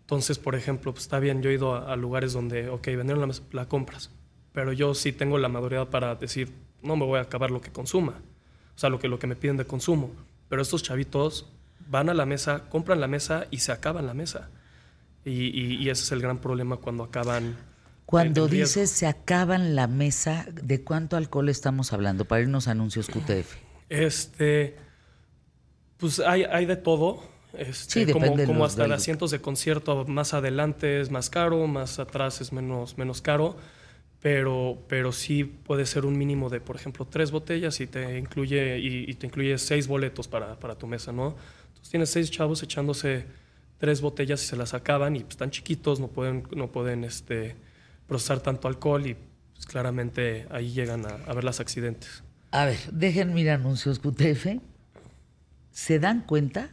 Entonces, 0.02 0.38
por 0.38 0.54
ejemplo, 0.54 0.92
pues 0.92 1.04
está 1.04 1.18
bien, 1.18 1.42
yo 1.42 1.50
he 1.50 1.54
ido 1.54 1.74
a, 1.74 1.96
lugares 1.96 2.32
donde, 2.32 2.68
ok, 2.68 2.86
vendieron 2.88 3.26
la, 3.26 3.34
la 3.52 3.68
compras, 3.68 4.10
pero 4.52 4.72
yo 4.72 4.94
sí 4.94 5.12
tengo 5.12 5.38
la 5.38 5.48
maduridad 5.48 5.88
para 5.88 6.14
decir, 6.14 6.52
no 6.82 6.96
me 6.96 7.06
voy 7.06 7.18
a 7.18 7.22
acabar 7.22 7.50
lo 7.50 7.60
que 7.60 7.70
consuma, 7.70 8.20
o 8.74 8.78
sea, 8.78 8.90
lo 8.90 8.98
que, 8.98 9.08
lo 9.08 9.18
que 9.18 9.26
me 9.26 9.36
piden 9.36 9.56
de 9.56 9.64
consumo. 9.64 10.10
Pero 10.48 10.62
estos 10.62 10.82
chavitos 10.82 11.46
van 11.90 12.08
a 12.08 12.14
la 12.14 12.24
mesa, 12.24 12.68
compran 12.70 13.00
la 13.00 13.08
mesa 13.08 13.46
y 13.50 13.58
se 13.58 13.72
acaban 13.72 14.06
la 14.06 14.14
mesa. 14.14 14.48
Y, 15.24 15.88
ese 15.90 16.04
es 16.04 16.12
el 16.12 16.22
gran 16.22 16.38
problema 16.38 16.78
cuando 16.78 17.04
acaban. 17.04 17.56
Cuando 18.06 18.48
dices 18.48 18.90
se 18.90 19.06
acaban 19.06 19.74
la 19.74 19.86
mesa, 19.86 20.46
¿de 20.50 20.82
cuánto 20.82 21.16
alcohol 21.16 21.48
estamos 21.48 21.92
hablando? 21.92 22.24
Para 22.24 22.42
irnos 22.42 22.68
a 22.68 22.70
anuncios 22.70 23.08
QTF. 23.08 23.56
Este, 23.88 24.76
pues 25.98 26.20
hay, 26.20 26.44
hay 26.44 26.64
de 26.64 26.76
todo. 26.76 27.22
Este, 27.52 28.06
sí, 28.06 28.12
como, 28.12 28.34
como 28.46 28.64
hasta 28.64 28.86
de 28.86 28.94
asientos 28.94 29.32
de 29.32 29.40
concierto 29.40 30.06
más 30.06 30.32
adelante 30.34 31.00
es 31.00 31.10
más 31.10 31.28
caro, 31.28 31.66
más 31.66 31.98
atrás 31.98 32.40
es 32.40 32.52
menos, 32.52 32.96
menos 32.96 33.20
caro 33.20 33.56
pero, 34.20 34.78
pero 34.86 35.12
sí 35.12 35.44
puede 35.44 35.86
ser 35.86 36.04
un 36.04 36.16
mínimo 36.16 36.50
de, 36.50 36.60
por 36.60 36.76
ejemplo, 36.76 37.06
tres 37.06 37.30
botellas 37.30 37.80
y 37.80 37.86
te 37.86 38.18
incluye, 38.18 38.78
y, 38.78 39.12
te 39.14 39.26
incluye 39.26 39.56
seis 39.56 39.88
boletos 39.88 40.28
para, 40.28 40.58
para, 40.60 40.76
tu 40.76 40.86
mesa, 40.86 41.10
¿no? 41.10 41.36
Entonces 41.80 41.90
tienes 41.90 42.10
seis 42.10 42.30
chavos 42.30 42.62
echándose 42.62 43.26
tres 43.78 44.02
botellas 44.02 44.44
y 44.44 44.46
se 44.46 44.56
las 44.56 44.74
acaban 44.74 45.16
y 45.16 45.20
pues, 45.20 45.30
están 45.30 45.50
chiquitos, 45.50 45.98
no 45.98 46.08
pueden, 46.08 46.46
no 46.54 46.70
pueden 46.70 47.02
este, 47.02 47.56
procesar 48.06 48.40
tanto 48.40 48.68
alcohol 48.68 49.06
y 49.06 49.16
pues, 49.54 49.64
claramente 49.64 50.46
ahí 50.50 50.70
llegan 50.70 51.06
a, 51.06 51.32
ver 51.32 51.42
los 51.42 51.58
accidentes. 51.60 52.22
A 52.50 52.66
ver, 52.66 52.78
dejen 52.92 53.32
mirar 53.32 53.60
anuncios 53.60 53.98
QTF. 53.98 54.60
¿Se 55.70 55.98
dan 55.98 56.20
cuenta? 56.20 56.70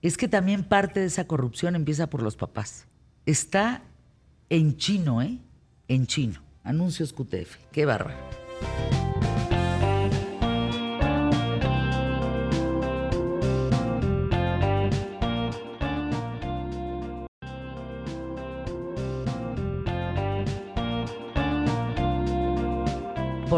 Es 0.00 0.16
que 0.16 0.28
también 0.28 0.64
parte 0.64 1.00
de 1.00 1.06
esa 1.06 1.26
corrupción 1.26 1.76
empieza 1.76 2.08
por 2.08 2.22
los 2.22 2.36
papás. 2.36 2.86
Está 3.26 3.82
en 4.48 4.78
chino, 4.78 5.20
¿eh? 5.20 5.38
en 5.88 6.06
chino. 6.06 6.40
Anuncios 6.62 7.12
QTF. 7.12 7.56
Qué 7.72 7.84
bárbaro. 7.84 8.16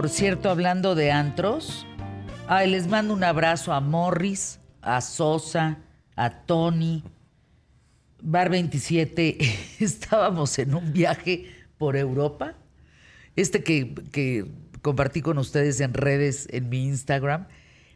Por 0.00 0.08
cierto, 0.08 0.48
hablando 0.48 0.94
de 0.94 1.12
antros, 1.12 1.86
ay, 2.48 2.70
les 2.70 2.86
mando 2.86 3.12
un 3.12 3.22
abrazo 3.22 3.70
a 3.74 3.82
Morris, 3.82 4.58
a 4.80 5.02
Sosa, 5.02 5.76
a 6.16 6.30
Tony. 6.30 7.04
Bar 8.22 8.48
27, 8.48 9.36
estábamos 9.78 10.58
en 10.58 10.74
un 10.74 10.94
viaje 10.94 11.52
por 11.76 11.98
Europa. 11.98 12.54
Este 13.36 13.62
que, 13.62 14.46
compartí 14.80 15.20
con 15.20 15.36
ustedes 15.36 15.78
en 15.80 15.92
redes, 15.92 16.48
en 16.50 16.70
mi 16.70 16.82
Instagram. 16.86 17.46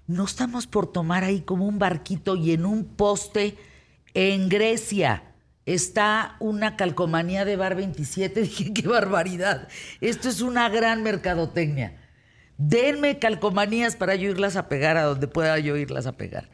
No 0.07 0.27
estamos 0.27 0.67
por 0.67 0.93
tomar 0.93 1.25
ahí 1.25 1.41
como 1.41 1.67
un 1.67 1.79
barquito 1.79 2.37
y 2.37 2.53
en 2.53 2.67
un 2.67 2.85
poste 2.85 3.57
en 4.13 4.51
Grecia 4.51 5.23
está 5.67 6.37
una 6.41 6.77
calcomanía 6.77 7.45
de 7.45 7.57
Bar 7.57 7.75
27. 7.75 8.41
Dije, 8.43 8.73
qué 8.73 8.89
barbaridad. 8.89 9.69
Esto 10.01 10.29
es 10.29 10.41
una 10.41 10.69
gran 10.69 11.03
mercadotecnia. 11.03 11.97
Denme 12.57 13.19
calcomanías 13.19 13.97
para 13.97 14.15
yo 14.15 14.31
irlas 14.31 14.57
a 14.57 14.69
pegar 14.69 14.97
a 14.97 15.03
donde 15.03 15.27
pueda 15.27 15.59
yo 15.59 15.77
irlas 15.77 16.07
a 16.07 16.13
pegar. 16.13 16.49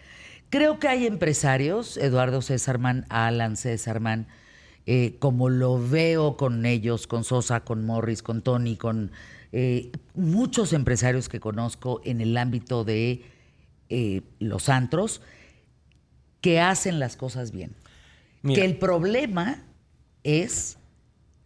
Creo 0.48 0.78
que 0.80 0.88
hay 0.88 1.06
empresarios, 1.06 1.96
Eduardo 1.96 2.42
Césarman, 2.42 3.06
Alan 3.08 3.56
Césarman, 3.56 4.26
eh, 4.86 5.16
como 5.20 5.48
lo 5.48 5.78
veo 5.78 6.36
con 6.36 6.64
ellos, 6.66 7.06
con 7.06 7.22
Sosa, 7.22 7.60
con 7.60 7.84
Morris, 7.84 8.22
con 8.22 8.42
Tony, 8.42 8.76
con 8.76 9.12
eh, 9.52 9.92
muchos 10.14 10.72
empresarios 10.72 11.28
que 11.28 11.38
conozco 11.38 12.00
en 12.04 12.20
el 12.20 12.36
ámbito 12.36 12.82
de 12.84 13.22
eh, 13.90 14.22
los 14.38 14.68
antros, 14.68 15.20
que 16.40 16.60
hacen 16.60 16.98
las 16.98 17.16
cosas 17.16 17.52
bien. 17.52 17.74
Que 18.42 18.64
el 18.64 18.78
problema 18.78 19.62
es 20.22 20.78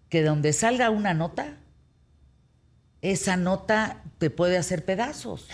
que 0.08 0.22
donde 0.22 0.52
salga 0.52 0.90
una 0.90 1.12
nota, 1.14 1.56
esa 3.02 3.36
nota 3.36 4.02
te 4.18 4.30
puede 4.30 4.56
hacer 4.56 4.84
pedazos. 4.84 5.48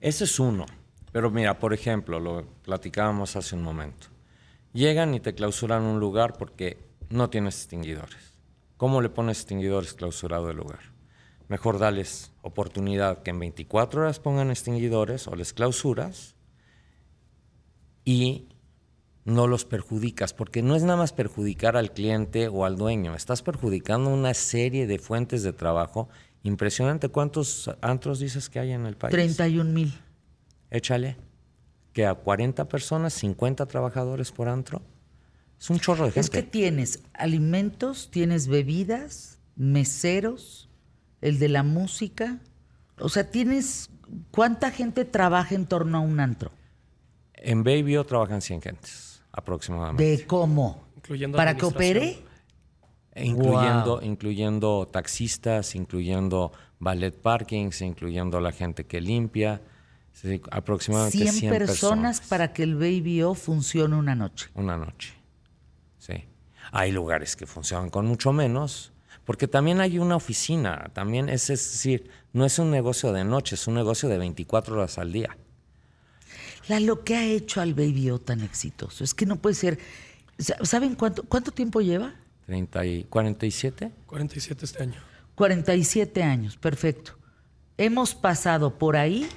Ese 0.00 0.24
es 0.24 0.38
uno. 0.38 0.66
Pero 1.12 1.30
mira, 1.30 1.58
por 1.58 1.74
ejemplo, 1.74 2.20
lo 2.20 2.46
platicábamos 2.62 3.36
hace 3.36 3.54
un 3.54 3.62
momento. 3.62 4.08
Llegan 4.72 5.14
y 5.14 5.20
te 5.20 5.34
clausuran 5.34 5.82
un 5.82 6.00
lugar 6.00 6.36
porque 6.38 6.78
no 7.08 7.30
tienes 7.30 7.56
extinguidores. 7.56 8.34
¿Cómo 8.76 9.00
le 9.00 9.08
pones 9.08 9.38
extinguidores 9.38 9.94
clausurado 9.94 10.50
el 10.50 10.56
lugar? 10.56 10.80
Mejor 11.48 11.78
darles 11.78 12.32
oportunidad 12.42 13.22
que 13.22 13.30
en 13.30 13.38
24 13.38 14.02
horas 14.02 14.18
pongan 14.18 14.50
extinguidores 14.50 15.28
o 15.28 15.36
les 15.36 15.52
clausuras 15.52 16.34
y 18.04 18.48
no 19.24 19.46
los 19.46 19.64
perjudicas, 19.64 20.34
porque 20.34 20.62
no 20.62 20.76
es 20.76 20.82
nada 20.82 20.98
más 20.98 21.12
perjudicar 21.12 21.76
al 21.76 21.92
cliente 21.92 22.48
o 22.48 22.64
al 22.64 22.76
dueño, 22.76 23.14
estás 23.14 23.42
perjudicando 23.42 24.10
una 24.10 24.34
serie 24.34 24.86
de 24.86 24.98
fuentes 24.98 25.42
de 25.42 25.52
trabajo 25.52 26.08
impresionante. 26.42 27.08
¿Cuántos 27.08 27.70
antros 27.80 28.18
dices 28.18 28.50
que 28.50 28.58
hay 28.58 28.72
en 28.72 28.86
el 28.86 28.96
país? 28.96 29.12
31 29.12 29.70
mil. 29.70 29.98
Échale, 30.70 31.16
que 31.92 32.04
a 32.06 32.14
40 32.14 32.68
personas, 32.68 33.14
50 33.14 33.64
trabajadores 33.66 34.30
por 34.30 34.48
antro. 34.48 34.82
Es 35.58 35.70
un 35.70 35.78
chorro 35.78 36.04
de 36.06 36.12
gente. 36.12 36.20
Es 36.20 36.30
que 36.30 36.42
tienes 36.42 37.02
alimentos, 37.14 38.10
tienes 38.10 38.48
bebidas, 38.48 39.38
meseros, 39.56 40.68
el 41.22 41.38
de 41.38 41.48
la 41.48 41.62
música. 41.62 42.40
O 42.98 43.08
sea, 43.08 43.30
tienes. 43.30 43.88
¿Cuánta 44.30 44.70
gente 44.70 45.06
trabaja 45.06 45.54
en 45.54 45.64
torno 45.66 45.98
a 45.98 46.00
un 46.00 46.20
antro? 46.20 46.52
En 47.32 47.64
Babyo 47.64 48.04
trabajan 48.04 48.42
100 48.42 48.60
gentes 48.60 49.13
aproximadamente. 49.34 50.04
¿De 50.04 50.26
cómo? 50.26 50.84
Incluyendo 50.96 51.36
¿Para 51.36 51.56
que 51.56 51.64
opere? 51.64 52.18
Incluyendo, 53.16 54.00
incluyendo 54.02 54.88
taxistas, 54.88 55.74
incluyendo 55.74 56.52
ballet 56.78 57.14
parkings, 57.14 57.80
incluyendo 57.82 58.40
la 58.40 58.52
gente 58.52 58.86
que 58.86 59.00
limpia. 59.00 59.60
aproximadamente 60.50 61.26
100, 61.30 61.50
personas, 61.50 62.20
para 62.20 62.52
que 62.52 62.62
el 62.62 62.74
Baby 62.74 63.22
O 63.22 63.34
funcione 63.34 63.96
una 63.96 64.14
noche. 64.14 64.48
Una 64.54 64.76
noche. 64.76 65.14
Sí. 65.98 66.24
Hay 66.72 66.92
lugares 66.92 67.36
que 67.36 67.46
funcionan 67.46 67.90
con 67.90 68.06
mucho 68.06 68.32
menos, 68.32 68.92
porque 69.24 69.46
también 69.46 69.80
hay 69.80 69.98
una 69.98 70.16
oficina, 70.16 70.90
también 70.92 71.28
es, 71.28 71.46
decir, 71.48 72.10
no 72.32 72.44
es 72.44 72.58
un 72.58 72.70
negocio 72.70 73.12
de 73.12 73.24
noche, 73.24 73.54
es 73.54 73.66
un 73.66 73.74
negocio 73.74 74.08
de 74.08 74.18
24 74.18 74.74
horas 74.74 74.98
al 74.98 75.12
día. 75.12 75.36
La, 76.68 76.80
lo 76.80 77.04
que 77.04 77.16
ha 77.16 77.24
hecho 77.24 77.60
al 77.60 77.74
Baby 77.74 78.10
O 78.10 78.18
tan 78.18 78.40
exitoso 78.40 79.04
es 79.04 79.14
que 79.14 79.26
no 79.26 79.36
puede 79.36 79.54
ser. 79.54 79.78
¿Saben 80.38 80.94
cuánto, 80.94 81.22
cuánto 81.24 81.52
tiempo 81.52 81.80
lleva? 81.80 82.14
30 82.46 82.86
y, 82.86 83.04
¿47? 83.04 83.92
47 84.06 84.64
este 84.64 84.82
año. 84.82 85.00
47 85.34 86.22
años, 86.22 86.56
perfecto. 86.56 87.16
Hemos 87.76 88.14
pasado 88.14 88.78
por 88.78 88.96
ahí 88.96 89.28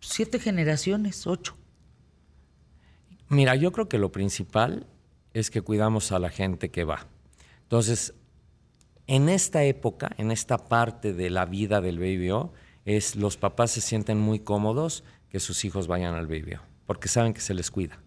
siete 0.00 0.38
generaciones, 0.38 1.26
ocho. 1.26 1.56
Mira, 3.28 3.54
yo 3.54 3.70
creo 3.70 3.88
que 3.88 3.98
lo 3.98 4.10
principal 4.10 4.86
es 5.34 5.50
que 5.50 5.62
cuidamos 5.62 6.10
a 6.10 6.18
la 6.18 6.30
gente 6.30 6.70
que 6.70 6.84
va. 6.84 7.06
Entonces, 7.62 8.14
en 9.06 9.28
esta 9.28 9.62
época, 9.62 10.10
en 10.18 10.30
esta 10.30 10.58
parte 10.58 11.12
de 11.12 11.30
la 11.30 11.44
vida 11.44 11.80
del 11.80 11.98
BBO, 11.98 12.52
es 12.84 13.14
los 13.14 13.36
papás 13.36 13.70
se 13.72 13.80
sienten 13.80 14.18
muy 14.18 14.40
cómodos 14.40 15.04
que 15.30 15.40
sus 15.40 15.64
hijos 15.64 15.86
vayan 15.86 16.14
al 16.14 16.26
BBO, 16.26 16.60
porque 16.86 17.08
saben 17.08 17.32
que 17.32 17.40
se 17.40 17.54
les 17.54 17.70
cuida. 17.70 17.98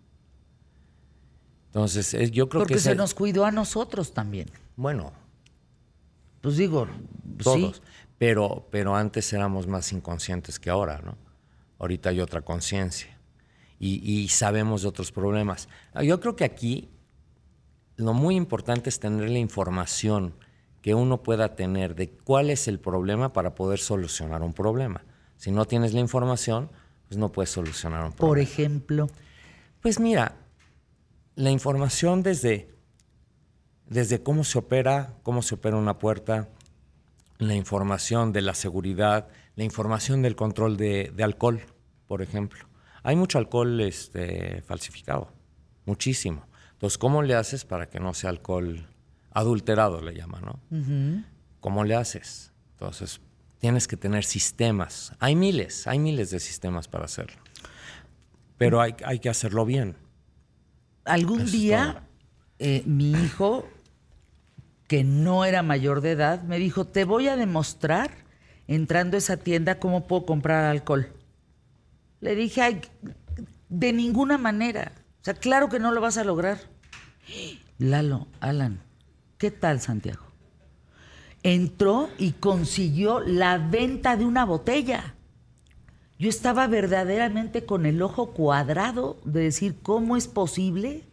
Entonces, 1.68 2.32
yo 2.32 2.50
creo 2.50 2.64
que... 2.64 2.74
Porque 2.74 2.80
se 2.80 2.94
nos 2.94 3.16
cuidó 3.16 3.46
a 3.46 3.52
nosotros 3.52 4.14
también. 4.14 4.48
Bueno. 4.76 5.12
Pues 6.42 6.58
digo, 6.58 6.88
todos. 7.42 7.82
Pero, 8.20 8.68
pero 8.70 8.96
antes 8.96 9.34
éramos 9.34 9.66
más 9.66 9.92
inconscientes 9.92 10.60
que 10.60 10.70
ahora, 10.70 11.02
¿no? 11.04 11.18
Ahorita 11.80 12.10
hay 12.10 12.20
otra 12.20 12.42
conciencia 12.42 13.18
y, 13.80 14.30
sabemos 14.30 14.84
de 14.84 14.88
otros 14.88 15.12
problemas. 15.12 15.68
Yo 16.02 16.22
creo 16.22 16.36
que 16.36 16.46
aquí 16.46 16.90
lo 17.98 18.14
muy 18.14 18.36
importante 18.36 18.90
es 18.90 19.00
tener 19.00 19.30
la 19.30 19.40
información 19.40 20.36
que 20.82 20.96
uno 20.96 21.22
pueda 21.22 21.56
tener 21.56 21.96
de 21.96 22.10
cuál 22.10 22.50
es 22.50 22.68
el 22.68 22.80
problema 22.80 23.34
para 23.34 23.56
poder 23.56 23.80
solucionar 23.80 24.42
un 24.42 24.54
problema. 24.54 25.04
Si 25.36 25.52
no 25.52 25.66
tienes 25.66 25.94
la 25.94 26.00
información, 26.00 26.70
pues 27.08 27.18
no 27.18 27.32
puedes 27.32 27.50
solucionar 27.50 28.06
un 28.06 28.12
problema. 28.12 28.30
Por 28.30 28.40
ejemplo. 28.40 29.10
Pues 29.82 30.00
mira, 30.00 30.36
la 31.36 31.52
información 31.52 32.24
desde, 32.24 32.70
desde 33.88 34.24
cómo 34.24 34.44
se 34.44 34.60
opera, 34.60 35.16
cómo 35.24 35.42
se 35.42 35.56
opera 35.56 35.78
una 35.78 36.00
puerta, 36.00 36.50
la 37.38 37.56
información 37.56 38.32
de 38.32 38.42
la 38.42 38.54
seguridad, 38.54 39.28
la 39.56 39.64
información 39.64 40.22
del 40.22 40.36
control 40.36 40.78
de 40.78 41.14
alcohol, 41.24 41.62
por 42.08 42.22
ejemplo. 42.22 42.68
Hay 43.04 43.18
mucho 43.18 43.38
alcohol 43.38 43.82
este, 43.82 44.62
falsificado, 44.62 45.34
muchísimo. 45.86 46.48
Entonces, 46.72 46.98
¿cómo 46.98 47.22
le 47.22 47.36
haces 47.36 47.66
para 47.66 47.90
que 47.90 48.00
no 48.00 48.14
sea 48.14 48.30
alcohol 48.30 48.88
adulterado, 49.32 50.02
le 50.02 50.14
llaman, 50.14 50.44
¿no? 50.46 51.24
¿Cómo 51.60 51.84
le 51.84 51.96
haces? 51.96 52.54
Entonces, 52.72 53.20
tienes 53.64 53.88
que 53.88 53.96
tener 53.96 54.26
sistemas. 54.26 55.14
Hay 55.20 55.38
miles, 55.38 55.88
hay 55.88 55.98
miles 55.98 56.32
de 56.32 56.42
sistemas 56.42 56.90
para 56.90 57.06
hacerlo. 57.06 57.42
Pero 58.58 58.82
hay, 58.82 58.94
hay 59.06 59.20
que 59.20 59.30
hacerlo 59.30 59.66
bien. 59.66 59.96
Algún 61.06 61.50
día, 61.50 62.04
eh, 62.60 62.84
mi 62.86 63.12
hijo, 63.12 63.66
que 64.90 65.06
no 65.06 65.46
era 65.46 65.64
mayor 65.64 66.02
de 66.02 66.12
edad, 66.12 66.44
me 66.44 66.60
dijo, 66.60 66.84
te 66.88 67.06
voy 67.06 67.30
a 67.30 67.38
demostrar, 67.38 68.12
entrando 68.68 69.16
a 69.16 69.20
esa 69.20 69.38
tienda, 69.38 69.80
cómo 69.80 70.08
puedo 70.08 70.26
comprar 70.26 70.66
alcohol. 70.66 71.14
Le 72.20 72.36
dije, 72.36 72.62
Ay, 72.64 72.82
de 73.70 73.94
ninguna 73.94 74.38
manera. 74.38 74.92
O 75.22 75.24
sea, 75.24 75.36
claro 75.36 75.70
que 75.70 75.80
no 75.80 75.94
lo 75.94 76.02
vas 76.02 76.18
a 76.18 76.26
lograr. 76.26 76.58
Lalo, 77.78 78.28
Alan, 78.42 78.82
¿qué 79.38 79.52
tal 79.52 79.80
Santiago? 79.80 80.33
Entró 81.44 82.10
y 82.18 82.32
consiguió 82.32 83.20
la 83.20 83.58
venta 83.58 84.16
de 84.16 84.26
una 84.26 84.46
botella. 84.46 85.16
Yo 86.18 86.30
estaba 86.30 86.68
verdaderamente 86.68 87.66
con 87.66 87.86
el 87.86 88.02
ojo 88.02 88.32
cuadrado 88.32 89.18
de 89.26 89.42
decir, 89.42 89.76
¿cómo 89.82 90.16
es 90.16 90.28
posible 90.28 91.04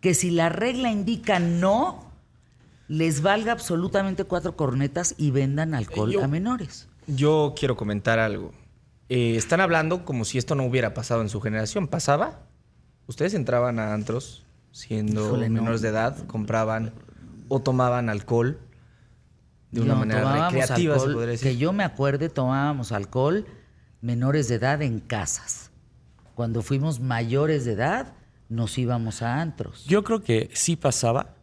que 0.00 0.14
si 0.14 0.30
la 0.30 0.48
regla 0.48 0.90
indica 0.90 1.38
no, 1.38 2.10
les 2.88 3.20
valga 3.20 3.52
absolutamente 3.52 4.24
cuatro 4.24 4.56
cornetas 4.56 5.14
y 5.18 5.32
vendan 5.32 5.74
alcohol 5.74 6.18
a 6.22 6.28
menores? 6.28 6.88
Yo 7.06 7.54
quiero 7.58 7.76
comentar 7.76 8.18
algo. 8.18 8.52
Eh, 9.10 9.36
están 9.36 9.60
hablando 9.60 10.06
como 10.06 10.24
si 10.24 10.38
esto 10.38 10.54
no 10.54 10.64
hubiera 10.64 10.94
pasado 10.94 11.20
en 11.20 11.28
su 11.28 11.40
generación. 11.42 11.86
¿Pasaba? 11.86 12.40
¿Ustedes 13.06 13.34
entraban 13.34 13.78
a 13.78 13.92
antros 13.92 14.46
siendo 14.70 15.26
Híjole, 15.26 15.50
no. 15.50 15.56
menores 15.56 15.82
de 15.82 15.88
edad, 15.88 16.16
compraban 16.26 16.94
o 17.48 17.60
tomaban 17.60 18.08
alcohol 18.08 18.58
de 19.72 19.80
una 19.80 19.94
No, 19.94 20.00
manera 20.00 20.20
tomábamos 20.22 20.52
recreativa, 20.52 20.94
alcohol, 20.94 21.08
se 21.10 21.14
podría 21.14 21.30
decir? 21.32 21.48
Que 21.48 21.56
yo 21.56 21.72
me 21.72 21.82
acuerde, 21.84 22.28
tomábamos 22.28 22.92
alcohol 22.92 23.46
menores 24.00 24.46
de 24.48 24.54
edad 24.56 24.80
en 24.82 25.00
casas. 25.00 25.70
Cuando 26.34 26.62
fuimos 26.62 27.00
mayores 27.00 27.64
de 27.64 27.72
edad, 27.72 28.12
nos 28.48 28.78
íbamos 28.78 29.22
a 29.22 29.40
antros. 29.40 29.84
Yo 29.86 30.04
creo 30.04 30.22
que 30.22 30.50
sí 30.54 30.76
pasaba, 30.76 31.34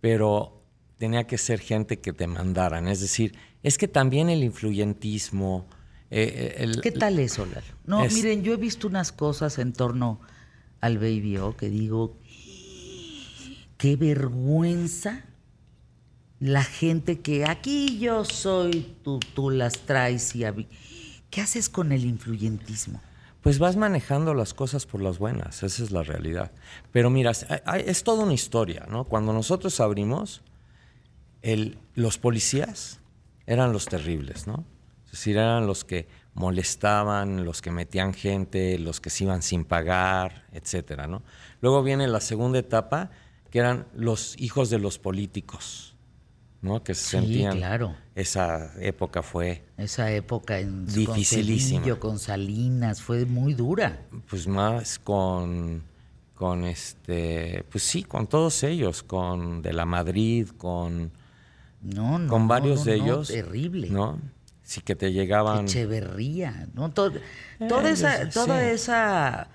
pero 0.00 0.62
tenía 0.98 1.26
que 1.26 1.38
ser 1.38 1.60
gente 1.60 1.98
que 1.98 2.12
te 2.12 2.26
mandaran. 2.26 2.88
Es 2.88 3.00
decir, 3.00 3.34
es 3.62 3.76
que 3.78 3.88
también 3.88 4.28
el 4.30 4.42
influyentismo... 4.44 5.66
eh, 6.10 6.54
eh, 6.58 6.62
el- 6.64 6.80
¿Qué 6.80 6.92
tal 6.92 7.18
eso, 7.18 7.44
Lalo? 7.46 7.66
No, 7.84 8.04
Es- 8.04 8.14
miren, 8.14 8.42
yo 8.42 8.52
he 8.52 8.56
visto 8.56 8.86
unas 8.86 9.12
cosas 9.12 9.58
en 9.58 9.72
torno 9.72 10.20
al 10.80 10.98
Baby 10.98 11.38
O 11.38 11.56
que 11.56 11.68
digo, 11.70 12.18
qué 13.78 13.96
vergüenza 13.96 15.24
la 16.40 16.64
gente 16.64 17.20
que 17.20 17.46
aquí 17.46 17.98
yo 17.98 18.24
soy, 18.24 18.96
tú, 19.02 19.20
tú 19.34 19.50
las 19.50 19.78
traes 19.80 20.34
y... 20.34 20.44
a 20.44 20.52
mí". 20.52 20.68
¿Qué 21.30 21.40
haces 21.40 21.68
con 21.68 21.92
el 21.92 22.04
influyentismo? 22.04 23.00
Pues 23.42 23.58
vas 23.58 23.76
manejando 23.76 24.34
las 24.34 24.54
cosas 24.54 24.86
por 24.86 25.00
las 25.00 25.18
buenas, 25.18 25.62
esa 25.62 25.84
es 25.84 25.90
la 25.90 26.02
realidad. 26.02 26.50
Pero 26.92 27.10
mira, 27.10 27.30
es, 27.30 28.02
toda 28.02 28.24
una 28.24 28.34
historia, 28.34 28.86
¿no? 28.90 29.04
Cuando 29.04 29.32
nosotros 29.32 29.78
abrimos, 29.78 30.42
los 31.94 32.18
policías 32.18 33.00
eran 33.46 33.72
los 33.72 33.86
terribles, 33.86 34.46
¿no? 34.46 34.64
Es 35.04 35.12
decir, 35.12 35.36
eran 35.36 35.66
los 35.66 35.84
que 35.84 36.08
molestaban, 36.34 37.44
los 37.44 37.62
que 37.62 37.70
metían 37.70 38.12
gente, 38.12 38.78
los 38.78 39.00
que 39.00 39.10
se 39.10 39.24
iban 39.24 39.42
sin 39.42 39.64
pagar, 39.64 40.46
etcétera, 40.52 41.06
¿no? 41.06 41.22
Luego 41.60 41.82
viene 41.82 42.08
la 42.08 42.20
segunda 42.20 42.58
etapa, 42.58 43.10
que 43.50 43.60
eran 43.60 43.86
los 43.94 44.34
hijos 44.40 44.70
de 44.70 44.78
los 44.78 44.98
políticos, 44.98 45.95
¿no? 46.66 46.82
Que 46.84 46.94
se 46.94 47.02
Sí, 47.04 47.08
sentían. 47.16 47.56
claro. 47.56 47.94
Esa 48.14 48.72
época 48.80 49.22
fue 49.22 49.62
Esa 49.78 50.10
época 50.10 50.58
en 50.58 50.86
Dificilísima. 50.86 51.82
con 51.82 51.96
con 51.98 52.18
Salinas, 52.18 53.00
fue 53.00 53.24
muy 53.24 53.54
dura. 53.54 54.00
pues 54.28 54.46
más 54.46 54.98
con 54.98 55.82
con 56.34 56.64
este 56.64 57.64
pues 57.70 57.82
sí 57.84 58.02
con 58.02 58.26
todos 58.26 58.62
ellos 58.62 59.02
con 59.02 59.62
de 59.62 59.72
la 59.72 59.86
Madrid 59.86 60.48
con 60.58 61.10
No, 61.80 62.18
no. 62.18 62.28
con 62.28 62.46
varios 62.48 62.80
no, 62.80 62.84
de 62.84 62.94
ellos 62.96 63.28
terrible. 63.28 63.88
no 63.90 64.18
sí 64.62 64.80
que 64.82 64.94
te 64.96 65.12
llegaban 65.12 65.64
Echeverría, 65.64 66.68
¿no? 66.74 66.90
Todo- 66.90 67.12
toda 67.68 67.88
Eh, 67.88 67.92
esa, 67.92 68.24
sí. 68.24 68.30
toda 68.34 68.68
esa, 68.70 69.48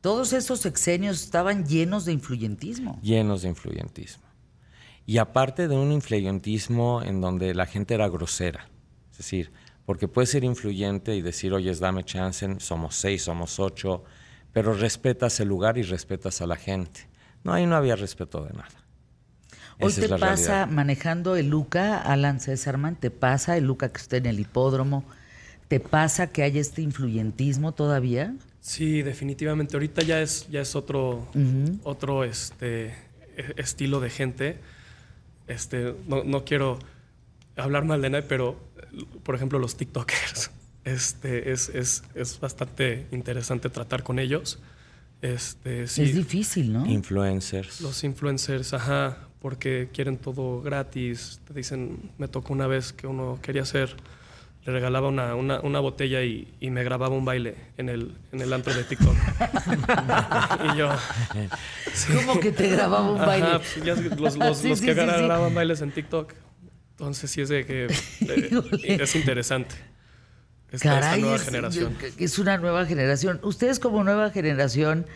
todos 0.00 0.32
esos 0.34 0.60
sexenios 0.60 1.22
estaban 1.22 1.64
llenos 1.64 2.04
de 2.04 2.12
influyentismo. 2.12 2.98
llenos 3.02 3.42
de 3.42 3.48
influyentismo 3.48 4.24
y 5.06 5.18
aparte 5.18 5.68
de 5.68 5.76
un 5.76 5.92
influyentismo 5.92 7.02
en 7.02 7.20
donde 7.20 7.54
la 7.54 7.66
gente 7.66 7.94
era 7.94 8.08
grosera 8.08 8.68
es 9.12 9.18
decir 9.18 9.52
porque 9.84 10.08
puedes 10.08 10.30
ser 10.30 10.42
influyente 10.44 11.14
y 11.14 11.22
decir 11.22 11.52
oye 11.54 11.72
dame 11.74 12.04
chance 12.04 12.46
somos 12.58 12.96
seis 12.96 13.22
somos 13.22 13.60
ocho 13.60 14.04
pero 14.52 14.72
respetas 14.74 15.38
el 15.40 15.48
lugar 15.48 15.78
y 15.78 15.82
respetas 15.82 16.40
a 16.40 16.46
la 16.46 16.56
gente 16.56 17.08
no 17.44 17.52
ahí 17.52 17.66
no 17.66 17.76
había 17.76 17.96
respeto 17.96 18.44
de 18.44 18.52
nada 18.52 18.68
Hoy 19.78 19.88
Esa 19.92 20.00
te 20.00 20.04
es 20.06 20.10
la 20.10 20.16
pasa 20.18 20.46
realidad. 20.46 20.68
manejando 20.68 21.36
el 21.36 21.50
Luca, 21.50 21.98
Alan 22.00 22.40
Césarman, 22.40 22.96
te 22.96 23.10
pasa 23.10 23.58
el 23.58 23.64
Luca 23.64 23.90
que 23.92 23.98
está 23.98 24.16
en 24.16 24.24
el 24.24 24.40
hipódromo, 24.40 25.04
te 25.68 25.80
pasa 25.80 26.28
que 26.28 26.42
hay 26.44 26.58
este 26.58 26.80
influyentismo 26.80 27.72
todavía. 27.72 28.34
Sí, 28.62 29.02
definitivamente. 29.02 29.76
Ahorita 29.76 30.00
ya 30.02 30.22
es, 30.22 30.48
ya 30.48 30.62
es 30.62 30.74
otro, 30.76 31.26
otro 31.84 32.24
este, 32.24 32.86
e- 33.36 33.52
estilo 33.58 34.00
de 34.00 34.08
gente. 34.08 34.56
Este, 35.46 35.94
no, 36.06 36.24
no 36.24 36.44
quiero 36.44 36.78
hablar 37.56 37.84
mal 37.84 38.02
de 38.02 38.10
nadie, 38.10 38.26
pero 38.28 38.58
por 39.22 39.34
ejemplo 39.34 39.58
los 39.58 39.76
TikTokers. 39.76 40.50
Este, 40.86 41.50
es, 41.50 41.68
es, 41.70 42.04
es 42.14 42.38
bastante 42.38 43.08
interesante 43.10 43.68
tratar 43.70 44.04
con 44.04 44.20
ellos. 44.20 44.60
Este, 45.20 45.88
sí, 45.88 46.02
Es 46.02 46.14
difícil, 46.14 46.72
¿no? 46.72 46.86
influencers 46.86 47.80
los 47.80 48.04
influencers, 48.04 48.72
ajá, 48.72 49.26
porque 49.40 49.88
quieren 49.92 50.16
todo 50.16 50.62
gratis. 50.62 51.40
Te 51.44 51.54
dicen, 51.54 52.12
me 52.18 52.28
tocó 52.28 52.52
una 52.52 52.68
vez 52.68 52.92
que 52.92 53.08
uno 53.08 53.40
quería 53.42 53.62
hacer, 53.62 53.96
le 54.66 54.72
regalaba 54.72 55.08
una, 55.08 55.34
una, 55.36 55.60
una 55.60 55.78
botella 55.80 56.22
y, 56.24 56.52
y 56.60 56.70
me 56.70 56.82
grababa 56.84 57.14
un 57.16 57.24
baile 57.24 57.54
en 57.76 57.88
el, 57.88 58.16
en 58.32 58.40
el 58.40 58.52
antro 58.52 58.74
de 58.74 58.82
TikTok. 58.84 59.14
y 60.74 60.76
yo, 60.76 60.88
¿Cómo 62.14 62.40
que 62.40 62.52
te 62.52 62.68
grababa 62.70 63.10
un 63.10 63.18
baile? 63.18 63.46
Ajá, 63.46 63.58
pues 63.60 63.84
ya 63.84 63.94
los, 63.94 64.36
los- 64.36 64.56
Sí, 64.58 64.68
los 64.68 64.78
sí, 64.80 64.86
que 64.86 64.94
sí, 64.94 65.00
sí. 65.00 65.06
graban 65.22 65.54
bailes 65.54 65.80
en 65.82 65.92
TikTok. 65.92 66.34
Entonces 66.92 67.30
sí 67.30 67.42
es 67.42 67.48
de 67.48 67.64
que 67.66 67.84
eh, 68.20 68.98
es 69.00 69.14
interesante. 69.16 69.74
Esta, 70.72 70.88
esta 70.94 71.00
Caray, 71.00 71.20
nueva 71.20 71.36
es, 71.36 71.42
generación. 71.42 71.96
es 72.18 72.38
una 72.38 72.56
nueva 72.58 72.86
generación. 72.86 73.38
Ustedes 73.44 73.78
como 73.78 74.02
nueva 74.02 74.30
generación, 74.30 75.06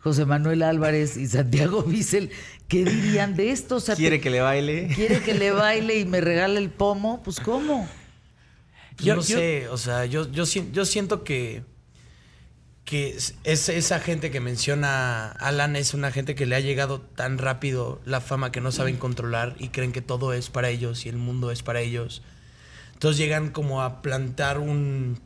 José 0.00 0.26
Manuel 0.26 0.62
Álvarez 0.62 1.16
y 1.16 1.26
Santiago 1.28 1.82
Bissell, 1.82 2.30
¿qué 2.68 2.84
dirían 2.84 3.34
de 3.36 3.50
esto? 3.52 3.76
O 3.76 3.80
sea, 3.80 3.96
¿Quiere 3.96 4.18
te- 4.18 4.22
que 4.24 4.30
le 4.30 4.40
baile? 4.40 4.88
¿Quiere 4.94 5.20
que 5.20 5.32
le 5.34 5.50
baile 5.52 5.98
y 5.98 6.04
me 6.04 6.20
regale 6.20 6.58
el 6.60 6.68
pomo? 6.70 7.22
Pues 7.22 7.40
¿cómo? 7.40 7.88
Pues 8.98 9.06
Yo- 9.06 9.14
no 9.16 9.22
yo- 9.22 9.36
sé, 9.38 9.68
o 9.68 9.78
sea, 9.78 10.04
yo, 10.06 10.30
yo, 10.30 10.44
yo 10.44 10.84
siento 10.84 11.24
que, 11.24 11.62
que 12.84 13.10
es, 13.10 13.34
es- 13.44 13.68
esa 13.68 14.00
gente 14.00 14.30
que 14.30 14.40
menciona 14.40 15.30
Alan 15.32 15.76
es 15.76 15.94
una 15.94 16.10
gente 16.10 16.34
que 16.34 16.46
le 16.46 16.56
ha 16.56 16.60
llegado 16.60 17.00
tan 17.00 17.38
rápido 17.38 18.00
la 18.04 18.20
fama 18.20 18.50
que 18.52 18.60
no 18.60 18.72
saben 18.72 18.96
controlar 18.96 19.54
y 19.58 19.68
creen 19.68 19.92
que 19.92 20.02
todo 20.02 20.32
es 20.32 20.50
para 20.50 20.68
ellos 20.70 21.06
y 21.06 21.08
el 21.08 21.16
mundo 21.16 21.50
es 21.50 21.62
para 21.62 21.80
ellos. 21.80 22.22
Entonces 22.94 23.18
llegan 23.18 23.50
como 23.50 23.82
a 23.82 24.02
plantar 24.02 24.58
un, 24.58 25.20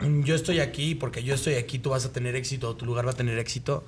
un 0.00 0.24
yo 0.24 0.34
estoy 0.34 0.58
aquí 0.60 0.94
porque 0.96 1.22
yo 1.22 1.34
estoy 1.34 1.54
aquí, 1.54 1.78
tú 1.78 1.90
vas 1.90 2.04
a 2.04 2.12
tener 2.12 2.34
éxito, 2.34 2.74
tu 2.76 2.84
lugar 2.86 3.06
va 3.06 3.12
a 3.12 3.16
tener 3.16 3.38
éxito, 3.38 3.84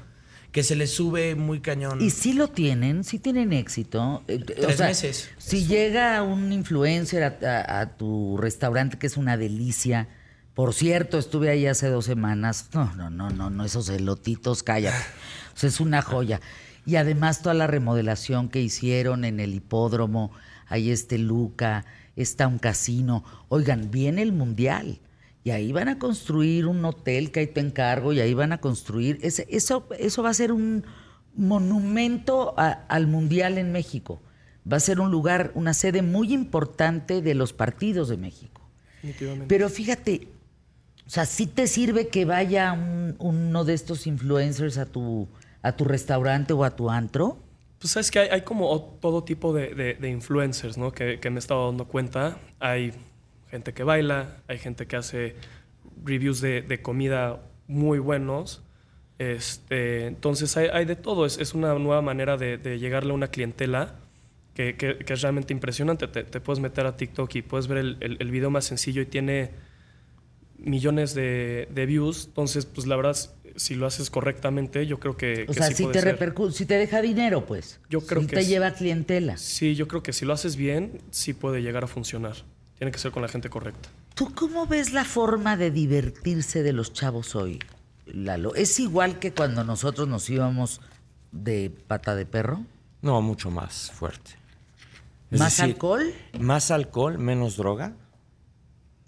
que 0.55 0.63
se 0.63 0.77
les 0.77 0.91
sube 0.95 1.35
muy 1.35 1.59
cañón. 1.61 2.01
Y 2.01 2.11
sí 2.11 2.33
lo 2.33 2.47
tienen, 2.49 3.03
sí 3.03 3.19
tienen 3.19 3.53
éxito. 3.53 4.23
Eh, 4.29 4.39
o 4.41 4.45
Tres 4.63 4.77
sea, 4.77 4.87
meses. 4.87 5.29
Si 5.37 5.67
llega 5.67 6.23
un 6.23 6.53
influencer 6.53 7.25
a, 7.25 7.37
a- 7.43 7.81
a 7.81 7.97
tu 7.97 8.39
restaurante, 8.39 8.97
que 8.97 9.09
es 9.09 9.17
una 9.17 9.37
delicia. 9.37 10.09
Por 10.55 10.73
cierto, 10.73 11.19
estuve 11.19 11.51
ahí 11.51 11.67
hace 11.67 11.89
dos 11.89 12.05
semanas. 12.05 12.69
No, 12.73 12.95
no, 12.95 13.11
no, 13.11 13.31
no, 13.31 13.51
no, 13.51 13.65
esos 13.65 13.89
elotitos, 13.89 14.63
cállate. 14.63 14.97
O 15.55 15.57
sea, 15.57 15.69
es 15.69 15.81
una 15.81 16.03
joya. 16.03 16.41
Y 16.87 16.97
además 16.97 17.43
toda 17.43 17.55
la 17.55 17.67
remodelación 17.67 18.49
que 18.49 18.61
hicieron 18.61 19.25
en 19.25 19.41
el 19.41 19.55
hipódromo, 19.55 20.31
ahí 20.69 20.91
este 20.91 21.19
Luca, 21.19 21.85
está 22.17 22.47
un 22.47 22.59
casino. 22.59 23.25
Oigan, 23.49 23.91
viene 23.91 24.23
el 24.23 24.33
mundial. 24.33 25.01
Y 25.45 25.51
ahí 25.51 25.73
van 25.73 25.89
a 25.89 25.99
construir 25.99 26.67
un 26.67 26.83
hotel 26.85 27.31
que 27.31 27.41
ahí 27.41 27.47
te 27.47 27.61
encargo 27.61 28.13
y 28.15 28.21
ahí 28.21 28.33
van 28.35 28.53
a 28.53 28.59
construir. 28.59 29.19
ese- 29.23 29.47
eso, 29.51 29.87
eso 29.99 30.23
va 30.23 30.31
a 30.31 30.35
ser 30.35 30.51
un 30.53 30.85
monumento 31.37 32.55
a- 32.59 32.85
al 32.89 33.07
mundial 33.07 33.59
en 33.59 33.71
México. 33.73 34.21
Va 34.71 34.79
a 34.79 34.81
ser 34.81 34.99
un 35.01 35.11
lugar, 35.11 35.53
una 35.55 35.75
sede 35.75 36.01
muy 36.03 36.33
importante 36.33 37.21
de 37.21 37.35
los 37.35 37.53
partidos 37.53 38.09
de 38.09 38.17
México. 38.17 38.63
Pero 39.47 39.69
fíjate, 39.69 40.29
o 41.07 41.11
sea, 41.11 41.27
sí 41.27 41.47
te 41.47 41.67
sirve 41.67 42.09
que 42.09 42.25
vaya 42.25 42.73
un- 42.73 43.15
uno 43.19 43.65
de 43.65 43.75
estos 43.75 44.07
influencers 44.07 44.79
a 44.79 44.87
tu, 44.87 45.29
a 45.63 45.73
tu 45.73 45.85
restaurante 45.85 46.55
o 46.55 46.65
a 46.65 46.75
tu 46.75 46.91
antro? 46.91 47.39
Pues 47.79 47.93
sabes 47.93 48.11
que 48.11 48.21
hay, 48.21 48.29
hay 48.31 48.41
como 48.43 48.81
todo 49.03 49.25
tipo 49.25 49.53
de, 49.53 49.75
de- 49.75 49.95
de 49.95 50.09
influencers, 50.11 50.79
¿no? 50.79 50.93
Que, 50.93 51.21
que 51.21 51.29
me 51.29 51.37
he 51.37 51.39
estado 51.41 51.67
dando 51.67 51.87
cuenta. 51.87 52.39
Hay 52.59 52.93
gente 53.55 53.73
que 53.73 53.85
baila, 53.85 54.39
hay 54.49 54.59
gente 54.59 54.87
que 54.89 54.97
hace 54.97 55.37
reviews 56.05 56.41
de, 56.41 56.63
de 56.63 56.83
comida 56.83 57.41
muy 57.69 58.01
buenos. 58.01 58.63
Este, 59.21 60.07
entonces 60.07 60.57
hay, 60.57 60.67
hay 60.73 60.85
de 60.87 60.97
todo. 60.97 61.25
Es, 61.25 61.39
es 61.39 61.55
una 61.55 61.73
nueva 61.75 62.03
manera 62.03 62.37
de, 62.37 62.59
de 62.59 62.81
llegarle 62.81 63.13
a 63.13 63.15
una 63.15 63.29
clientela 63.29 63.95
que, 64.55 64.75
que- 64.77 64.99
que 64.99 65.13
es 65.13 65.23
realmente 65.23 65.53
impresionante. 65.53 66.09
Te, 66.09 66.25
te 66.25 66.41
puedes 66.41 66.59
meter 66.59 66.85
a 66.87 66.97
TikTok 66.97 67.33
y 67.37 67.43
puedes 67.43 67.69
ver 67.69 67.79
el, 67.79 67.97
el- 68.01 68.17
el 68.19 68.31
video 68.33 68.51
más 68.51 68.65
sencillo 68.65 69.03
y 69.03 69.07
tiene 69.07 69.51
millones 70.59 71.15
de, 71.15 71.69
de 71.71 71.87
views. 71.87 72.27
Entonces, 72.27 72.67
pues 72.67 72.89
la 72.89 72.97
verdad, 72.97 73.17
si 73.55 73.77
lo 73.77 73.87
haces 73.87 74.11
correctamente, 74.11 74.85
yo 74.89 74.99
creo 74.99 75.17
que, 75.17 75.45
O 75.45 75.47
que 75.47 75.55
sea, 75.55 75.69
sí 75.69 75.75
si 75.75 75.83
puede 75.85 75.93
te 75.95 76.01
ser. 76.01 76.19
repercu- 76.19 76.51
si 76.51 76.67
te 76.67 76.75
deja 76.77 77.01
dinero, 77.03 77.47
pues. 77.47 77.79
Yo 77.89 78.01
creo 78.01 78.23
si 78.23 78.27
que 78.29 78.35
te 78.37 78.47
lleva 78.47 78.73
clientela. 78.73 79.37
Sí, 79.37 79.77
yo 79.77 79.87
creo 79.87 80.03
que 80.03 80.13
si 80.13 80.25
lo 80.25 80.33
haces 80.33 80.57
bien, 80.57 81.01
sí 81.13 81.35
puede 81.35 81.63
llegar 81.63 81.85
a 81.85 81.87
funcionar. 81.87 82.35
Tiene 82.85 82.93
que 82.93 82.99
ser 82.99 83.13
con 83.13 83.23
la 83.23 83.29
gente 83.29 83.49
correcta. 83.49 83.89
¿Tú 84.15 84.35
cómo 84.35 84.67
ves 84.67 84.93
la 84.93 85.07
forma 85.07 85.57
de 85.57 85.71
divertirse 85.71 86.63
de 86.63 86.75
los 86.75 86.93
chavos 86.93 87.35
hoy, 87.35 87.59
Lalo? 88.05 88.55
¿Es 88.57 88.79
igual 88.79 89.19
que 89.19 89.33
cuando 89.33 89.65
nosotros 89.65 90.07
nos 90.07 90.29
íbamos 90.29 90.83
de 91.33 91.75
pata 91.89 92.15
de 92.15 92.27
perro? 92.27 92.61
No, 93.01 93.23
mucho 93.23 93.51
más 93.51 93.91
fuerte. 93.91 94.33
Es 95.31 95.41
¿Más 95.41 95.57
decir, 95.57 95.65
alcohol? 95.73 96.13
Más 96.39 96.71
alcohol, 96.71 97.17
menos 97.19 97.57
droga. 97.57 97.95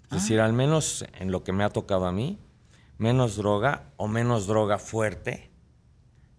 Es 0.09 0.23
decir, 0.23 0.39
al 0.39 0.53
menos 0.53 1.05
en 1.19 1.31
lo 1.31 1.43
que 1.43 1.51
me 1.53 1.63
ha 1.63 1.69
tocado 1.69 2.07
a 2.07 2.11
mí, 2.11 2.39
menos 2.97 3.35
droga 3.35 3.83
o 3.97 4.07
menos 4.07 4.47
droga 4.47 4.79
fuerte. 4.79 5.51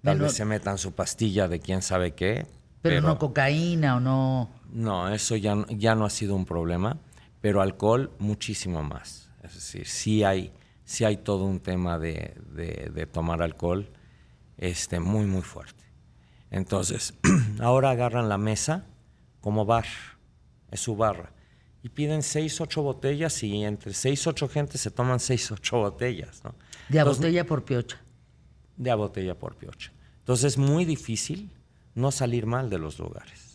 Tal 0.02 0.16
Menos- 0.16 0.32
vez 0.32 0.36
se 0.38 0.44
metan 0.44 0.76
su 0.76 0.90
pastilla 0.90 1.46
de 1.46 1.60
quién 1.60 1.82
sabe 1.82 2.14
qué. 2.16 2.48
Pero, 2.82 3.00
no 3.00 3.16
cocaína 3.16 3.94
o 3.96 4.00
no. 4.00 4.48
No, 4.72 5.08
eso 5.08 5.36
ya, 5.36 5.56
ya 5.68 5.94
no 5.94 6.04
ha 6.04 6.10
sido 6.10 6.34
un 6.34 6.44
problema, 6.44 6.96
pero 7.40 7.60
alcohol 7.62 8.10
muchísimo 8.18 8.82
más. 8.82 9.30
Es 9.42 9.54
decir, 9.54 9.86
sí 9.86 10.24
hay, 10.24 10.52
sí 10.84 11.04
hay 11.04 11.18
todo 11.18 11.44
un 11.44 11.60
tema 11.60 11.98
de, 11.98 12.34
de- 12.54 12.90
de 12.92 13.06
tomar 13.06 13.42
alcohol 13.42 13.88
este, 14.56 14.98
muy, 15.00 15.26
muy 15.26 15.42
fuerte. 15.42 15.84
Entonces, 16.50 17.14
ahora 17.60 17.90
agarran 17.90 18.28
la 18.28 18.38
mesa 18.38 18.86
como 19.40 19.64
bar, 19.64 19.86
es 20.70 20.80
su 20.80 20.96
barra, 20.96 21.32
y 21.82 21.90
piden 21.90 22.22
seis, 22.22 22.60
ocho 22.60 22.82
botellas 22.82 23.42
y 23.44 23.62
entre 23.64 23.94
seis, 23.94 24.26
ocho 24.26 24.48
gente 24.48 24.78
se 24.78 24.90
toman 24.90 25.20
seis, 25.20 25.50
ocho 25.52 25.78
botellas. 25.78 26.42
¿no? 26.44 26.54
De 26.88 26.98
a 26.98 27.02
Entonces, 27.02 27.22
botella 27.22 27.44
por 27.46 27.64
piocha. 27.64 28.00
de 28.76 28.90
a 28.90 28.94
botella 28.96 29.38
por 29.38 29.54
piocha. 29.56 29.92
Entonces 30.18 30.52
es 30.54 30.58
muy 30.58 30.84
difícil 30.84 31.50
no 31.94 32.10
salir 32.10 32.46
mal 32.46 32.68
de 32.68 32.78
los 32.78 32.98
lugares. 32.98 33.47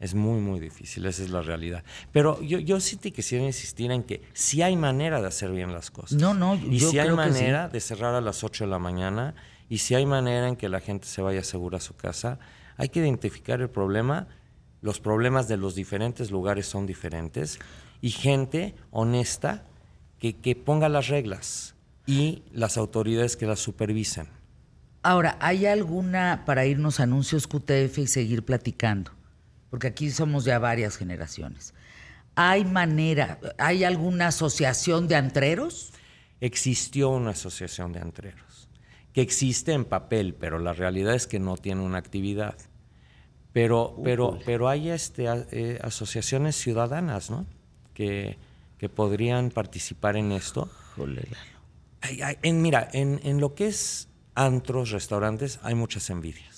Es 0.00 0.14
muy, 0.14 0.40
muy 0.40 0.60
difícil, 0.60 1.06
esa 1.06 1.22
es 1.22 1.30
la 1.30 1.40
realidad. 1.40 1.84
Pero 2.12 2.42
yo, 2.42 2.58
yo 2.58 2.80
sí 2.80 2.96
te 2.96 3.12
quisiera 3.12 3.44
insistir 3.44 3.90
en 3.90 4.02
que 4.02 4.22
sí 4.32 4.60
hay 4.60 4.76
manera 4.76 5.20
de 5.20 5.28
hacer 5.28 5.50
bien 5.50 5.72
las 5.72 5.90
cosas. 5.90 6.20
No, 6.20 6.34
no, 6.34 6.56
Y 6.56 6.78
yo 6.78 6.90
sí 6.90 6.98
hay 6.98 7.08
sí. 7.08 7.14
manera 7.14 7.68
de 7.68 7.80
cerrar 7.80 8.14
a 8.14 8.20
las 8.20 8.44
8 8.44 8.64
de 8.64 8.70
la 8.70 8.78
mañana, 8.78 9.34
y 9.68 9.78
si 9.78 9.94
hay 9.94 10.04
manera 10.04 10.48
en 10.48 10.56
que 10.56 10.68
la 10.68 10.80
gente 10.80 11.06
se 11.06 11.22
vaya 11.22 11.42
segura 11.42 11.78
a 11.78 11.80
su 11.80 11.96
casa. 11.96 12.38
Hay 12.76 12.88
que 12.88 13.00
identificar 13.00 13.60
el 13.60 13.70
problema. 13.70 14.28
Los 14.82 15.00
problemas 15.00 15.48
de 15.48 15.56
los 15.56 15.74
diferentes 15.74 16.30
lugares 16.30 16.66
son 16.66 16.86
diferentes. 16.86 17.58
Y 18.00 18.10
gente 18.10 18.74
honesta 18.90 19.64
que, 20.18 20.36
que 20.36 20.54
ponga 20.54 20.88
las 20.88 21.08
reglas 21.08 21.74
y 22.06 22.42
las 22.52 22.76
autoridades 22.76 23.36
que 23.36 23.46
las 23.46 23.60
supervisen. 23.60 24.28
Ahora, 25.02 25.36
¿hay 25.40 25.66
alguna, 25.66 26.42
para 26.46 26.66
irnos 26.66 27.00
a 27.00 27.04
anuncios 27.04 27.46
QTF 27.46 27.98
y 27.98 28.06
seguir 28.06 28.44
platicando? 28.44 29.10
Porque 29.74 29.88
aquí 29.88 30.12
somos 30.12 30.44
ya 30.44 30.60
varias 30.60 30.96
generaciones. 30.96 31.74
¿Hay 32.36 32.64
manera, 32.64 33.40
hay 33.58 33.82
alguna 33.82 34.28
asociación 34.28 35.08
de 35.08 35.16
antreros? 35.16 35.92
existió 36.40 37.10
una 37.10 37.30
asociación 37.30 37.92
de 37.92 37.98
antreros, 37.98 38.68
que 39.12 39.20
existe 39.20 39.72
en 39.72 39.84
papel, 39.84 40.36
pero 40.38 40.60
la 40.60 40.74
realidad 40.74 41.16
es 41.16 41.26
que 41.26 41.40
no 41.40 41.56
tiene 41.56 41.80
una 41.80 41.98
actividad. 41.98 42.56
Pero, 43.52 43.98
pero, 44.04 44.38
pero 44.46 44.68
hay 44.68 44.90
este, 44.90 45.24
eh, 45.50 45.80
asociaciones 45.82 46.54
ciudadanas, 46.54 47.32
¿no? 47.32 47.44
Que, 47.94 48.38
que 48.78 48.88
podrían 48.88 49.50
participar 49.50 50.16
en 50.16 50.30
esto. 50.30 50.70
En, 52.42 52.62
mira, 52.62 52.88
en, 52.92 53.20
en 53.24 53.40
lo 53.40 53.56
que 53.56 53.66
es 53.66 54.06
antros, 54.36 54.92
restaurantes, 54.92 55.58
hay 55.64 55.74
muchas 55.74 56.10
envidias. 56.10 56.53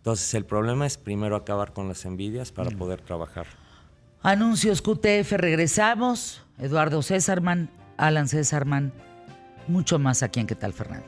Entonces, 0.00 0.32
el 0.32 0.46
problema 0.46 0.86
es 0.86 0.96
primero 0.96 1.36
acabar 1.36 1.74
con 1.74 1.86
las 1.86 2.06
envidias 2.06 2.52
para 2.52 2.70
poder 2.70 3.02
trabajar. 3.02 3.46
Anuncios 4.22 4.80
QTF, 4.80 5.32
regresamos. 5.32 6.40
Eduardo 6.56 7.02
Césarman, 7.02 7.68
Alan 7.98 8.26
Césarman, 8.26 8.94
mucho 9.68 9.98
más 9.98 10.22
aquí 10.22 10.40
en 10.40 10.46
¿Qué 10.46 10.54
tal, 10.54 10.72
Fernanda? 10.72 11.04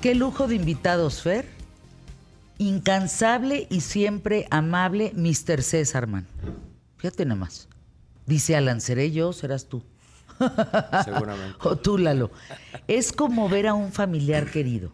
Qué 0.00 0.14
lujo 0.14 0.48
de 0.48 0.54
invitados, 0.54 1.20
Fer. 1.20 1.59
Incansable 2.60 3.66
y 3.70 3.80
siempre 3.80 4.46
amable 4.50 5.14
Mr. 5.14 5.62
Césarman. 5.62 6.26
Fíjate 6.98 7.24
nomás. 7.24 7.70
Dice 8.26 8.54
Alan, 8.54 8.82
¿seré 8.82 9.12
yo 9.12 9.30
o 9.30 9.32
serás 9.32 9.66
tú? 9.66 9.82
Seguramente. 11.06 11.56
O 11.62 11.76
tú, 11.76 11.96
Lalo. 11.96 12.30
Es 12.86 13.12
como 13.12 13.48
ver 13.48 13.66
a 13.66 13.72
un 13.72 13.92
familiar 13.92 14.50
querido. 14.50 14.92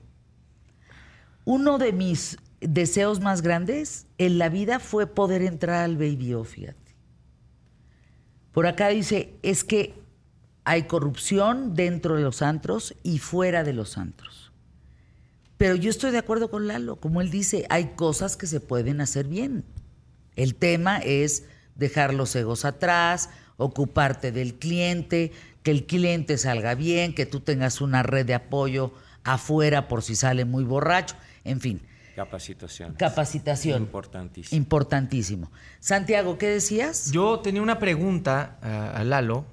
Uno 1.45 1.79
de 1.79 1.93
mis 1.93 2.39
deseos 2.61 3.19
más 3.19 3.43
grandes 3.43 4.07
en 4.17 4.39
la 4.39 4.49
vida 4.49 4.79
fue 4.79 5.09
poder 5.09 5.43
entrar 5.43 5.83
al 5.83 5.97
Baby 5.97 6.35
O, 6.35 6.45
fíjate. 6.45 6.95
Por 8.53 8.69
acá 8.69 8.91
dice, 8.91 9.35
es 9.43 9.65
que 9.65 9.93
hay 10.63 10.85
corrupción 10.85 11.75
dentro 11.75 12.15
de 12.15 12.23
los 12.23 12.43
antros 12.43 12.95
y 13.03 13.19
fuera 13.19 13.65
de 13.65 13.73
los 13.73 13.99
antros. 13.99 14.46
Pero 15.57 15.75
yo 15.75 15.91
estoy 15.91 16.11
de 16.11 16.19
acuerdo 16.19 16.51
con 16.51 16.67
Lalo, 16.67 16.97
como 16.97 17.21
él 17.21 17.31
dice, 17.31 17.67
hay 17.71 17.93
cosas 17.97 18.37
que 18.37 18.47
se 18.47 18.61
pueden 18.61 19.01
hacer 19.01 19.27
bien. 19.27 19.65
El 20.35 20.55
tema 20.55 20.99
es 20.99 21.45
dejar 21.75 22.13
los 22.13 22.35
egos 22.37 22.65
atrás, 22.65 23.31
ocuparte 23.57 24.33
del 24.33 24.55
cliente, 24.55 25.33
que 25.63 25.71
el 25.71 25.87
cliente 25.87 26.37
salga 26.39 26.75
bien, 26.75 27.15
que 27.15 27.27
tú 27.27 27.41
tengas 27.41 27.81
una 27.81 28.03
red 28.03 28.27
de 28.27 28.35
apoyo 28.35 28.93
afuera 29.25 29.89
por 29.89 30.03
si 30.03 30.15
sale 30.15 30.45
muy 30.45 30.65
borracho, 30.65 31.17
en 31.45 31.61
fin, 31.61 31.81
Capacitación. 32.15 32.95
capacitación. 32.95 33.83
Importantísimo. 33.83 34.57
Importantísimo. 34.57 35.53
Santiago, 35.81 36.39
¿qué 36.39 36.49
decías? 36.49 37.11
Yo 37.13 37.41
tenía 37.41 37.61
una 37.61 37.79
pregunta 37.79 38.59
a, 38.63 38.91
a 38.93 39.05
Lalo. 39.05 39.45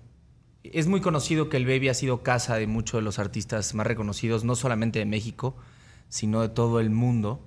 Es 0.63 0.88
muy 0.88 1.02
conocido 1.02 1.50
que 1.50 1.58
el 1.58 1.66
Baby 1.66 1.89
ha 1.89 1.94
sido 1.94 2.24
casa 2.24 2.56
de 2.56 2.68
muchos 2.68 3.00
de 3.00 3.02
los 3.02 3.20
artistas 3.20 3.74
más 3.74 3.86
reconocidos, 3.86 4.46
no 4.46 4.56
solamente 4.56 5.00
de 5.00 5.06
México, 5.06 5.58
sino 6.13 6.41
de 6.41 6.49
todo 6.49 6.80
el 6.80 6.91
mundo. 6.91 7.43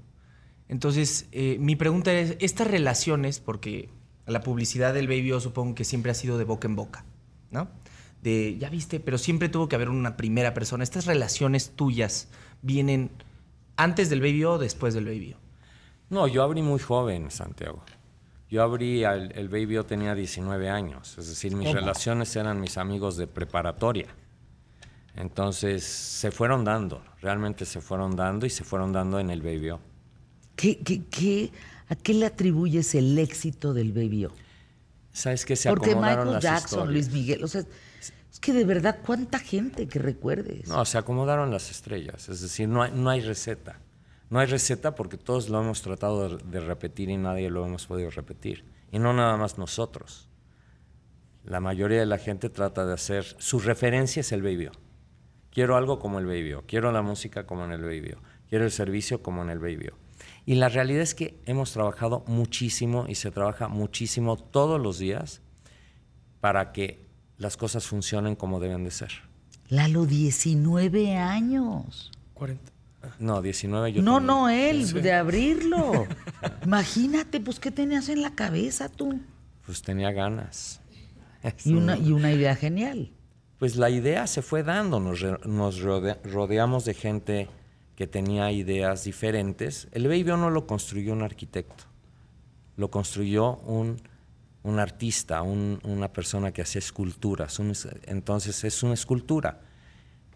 Entonces, 0.68 1.28
eh, 1.30 1.56
mi 1.60 1.76
pregunta 1.76 2.12
es, 2.12 2.36
estas 2.40 2.66
relaciones, 2.68 3.38
porque 3.38 3.88
la 4.26 4.40
publicidad 4.40 4.92
del 4.92 5.06
Baby 5.06 5.30
O 5.30 5.40
supongo 5.40 5.76
que 5.76 5.84
siempre 5.84 6.10
ha 6.10 6.14
sido 6.14 6.36
de 6.36 6.42
boca 6.42 6.66
en 6.66 6.74
boca, 6.74 7.04
¿no? 7.52 7.68
De, 8.22 8.58
ya 8.58 8.68
viste, 8.68 8.98
pero 8.98 9.18
siempre 9.18 9.48
tuvo 9.48 9.68
que 9.68 9.76
haber 9.76 9.88
una 9.88 10.16
primera 10.16 10.52
persona. 10.52 10.82
¿Estas 10.82 11.06
relaciones 11.06 11.70
tuyas 11.76 12.28
vienen 12.60 13.10
antes 13.76 14.10
del 14.10 14.20
Baby 14.20 14.42
O 14.44 14.52
o 14.54 14.58
después 14.58 14.94
del 14.94 15.04
Baby 15.04 15.34
O? 15.34 15.36
No, 16.10 16.26
yo 16.26 16.42
abrí 16.42 16.60
muy 16.60 16.80
joven, 16.80 17.30
Santiago. 17.30 17.84
Yo 18.50 18.64
abrí, 18.64 19.04
al- 19.04 19.30
el 19.36 19.48
baby 19.48 19.74
yo 19.74 19.86
tenía 19.86 20.14
19 20.16 20.70
años, 20.70 21.16
es 21.18 21.28
decir, 21.28 21.54
mis 21.56 21.72
relaciones 21.72 22.34
eran 22.36 22.60
mis 22.60 22.78
amigos 22.78 23.16
de 23.16 23.26
preparatoria. 23.28 24.06
Entonces 25.16 25.82
se 25.84 26.30
fueron 26.30 26.64
dando, 26.64 27.02
realmente 27.22 27.64
se 27.64 27.80
fueron 27.80 28.14
dando 28.16 28.44
y 28.46 28.50
se 28.50 28.64
fueron 28.64 28.92
dando 28.92 29.18
en 29.18 29.30
el 29.30 29.40
baby 29.42 29.70
O. 29.70 29.80
¿Qué, 30.54 30.78
qué, 30.78 31.02
qué- 31.10 31.52
¿A 31.88 31.94
qué 31.94 32.14
le 32.14 32.26
atribuyes 32.26 32.94
el 32.96 33.16
éxito 33.18 33.72
del 33.72 33.92
Baby 33.92 34.24
O? 34.26 34.32
¿Sabes 35.12 35.44
qué? 35.44 35.54
Se 35.54 35.68
Porque 35.68 35.90
acomodaron 35.92 36.24
Michael 36.26 36.34
las 36.34 36.42
Jackson, 36.42 36.78
historias. 36.80 36.92
Luis 36.92 37.10
Miguel, 37.12 37.44
o 37.44 37.48
sea, 37.48 37.60
es 37.60 38.40
que 38.40 38.52
de 38.52 38.64
verdad, 38.64 38.98
¿cuánta 39.06 39.38
gente 39.38 39.86
que 39.86 39.98
recuerdes? 40.00 40.68
No, 40.68 40.84
se 40.84 40.98
acomodaron 40.98 41.50
las 41.52 41.70
estrellas, 41.70 42.28
es 42.28 42.40
decir, 42.40 42.68
no 42.68 42.82
hay, 42.82 42.90
no 42.92 43.08
hay 43.08 43.20
receta. 43.20 43.78
No 44.30 44.40
hay 44.40 44.46
receta 44.48 44.96
porque 44.96 45.16
todos 45.16 45.48
lo 45.48 45.60
hemos 45.62 45.80
tratado 45.82 46.36
de, 46.36 46.44
de 46.44 46.60
repetir 46.60 47.08
y 47.08 47.16
nadie 47.16 47.48
lo 47.50 47.64
hemos 47.64 47.86
podido 47.86 48.10
repetir. 48.10 48.64
Y 48.90 48.98
no 48.98 49.12
nada 49.12 49.36
más 49.36 49.56
nosotros. 49.56 50.28
La 51.44 51.60
mayoría 51.60 52.00
de 52.00 52.06
la 52.06 52.18
gente 52.18 52.50
trata 52.50 52.84
de 52.84 52.94
hacer, 52.94 53.24
su 53.38 53.60
referencia 53.60 54.20
es 54.20 54.32
el 54.32 54.42
Baby 54.42 54.66
O. 54.66 54.72
Quiero 55.56 55.78
algo 55.78 55.98
como 55.98 56.18
el 56.18 56.26
Baby 56.26 56.54
quiero 56.66 56.92
la 56.92 57.00
música 57.00 57.46
como 57.46 57.64
en 57.64 57.72
el 57.72 57.80
Baby 57.80 58.10
O, 58.14 58.18
quiero 58.50 58.66
el 58.66 58.70
servicio 58.70 59.22
como 59.22 59.40
en 59.40 59.48
el 59.48 59.58
Baby. 59.58 59.88
Y 60.44 60.56
la 60.56 60.68
realidad 60.68 61.00
es 61.00 61.14
que 61.14 61.40
hemos 61.46 61.72
trabajado 61.72 62.24
muchísimo 62.26 63.06
y 63.08 63.14
se 63.14 63.30
trabaja 63.30 63.66
muchísimo 63.66 64.36
todos 64.36 64.78
los 64.78 64.98
días 64.98 65.40
para 66.42 66.72
que 66.72 67.06
las 67.38 67.56
cosas 67.56 67.86
funcionen 67.86 68.36
como 68.36 68.60
deben 68.60 68.84
de 68.84 68.90
ser. 68.90 69.12
Lalo, 69.70 70.04
19 70.04 71.16
años. 71.16 72.12
40. 72.34 72.72
No, 73.18 73.40
19 73.40 73.94
yo 73.94 74.02
No, 74.02 74.16
también. 74.16 74.26
no, 74.26 74.48
él, 74.50 74.92
de 74.92 75.12
abrirlo. 75.14 76.06
Imagínate, 76.66 77.40
pues, 77.40 77.58
¿qué 77.60 77.70
tenías 77.70 78.10
en 78.10 78.20
la 78.20 78.34
cabeza 78.34 78.90
tú? 78.90 79.22
Pues 79.64 79.80
tenía 79.80 80.12
ganas. 80.12 80.82
Y 81.64 81.72
una, 81.72 81.96
y 81.96 82.12
una 82.12 82.30
idea 82.30 82.54
genial. 82.56 83.10
Pues 83.58 83.76
la 83.76 83.88
idea 83.90 84.26
se 84.26 84.42
fue 84.42 84.62
dando, 84.62 85.00
nos, 85.00 85.20
re- 85.20 85.38
nos 85.46 85.80
rode- 85.82 86.18
rodeamos 86.24 86.84
de 86.84 86.94
gente 86.94 87.48
que 87.94 88.06
tenía 88.06 88.52
ideas 88.52 89.04
diferentes. 89.04 89.88
El 89.92 90.08
Baby 90.08 90.24
no 90.24 90.50
lo 90.50 90.66
construyó 90.66 91.12
un 91.14 91.22
arquitecto, 91.22 91.84
lo 92.76 92.90
construyó 92.90 93.56
un, 93.58 93.96
un 94.62 94.78
artista, 94.78 95.40
un- 95.42 95.80
una 95.84 96.12
persona 96.12 96.52
que 96.52 96.60
hacía 96.62 96.80
esculturas. 96.80 97.58
un 97.58 97.72
entonces 98.04 98.62
es 98.64 98.82
una 98.82 98.94
escultura. 98.94 99.60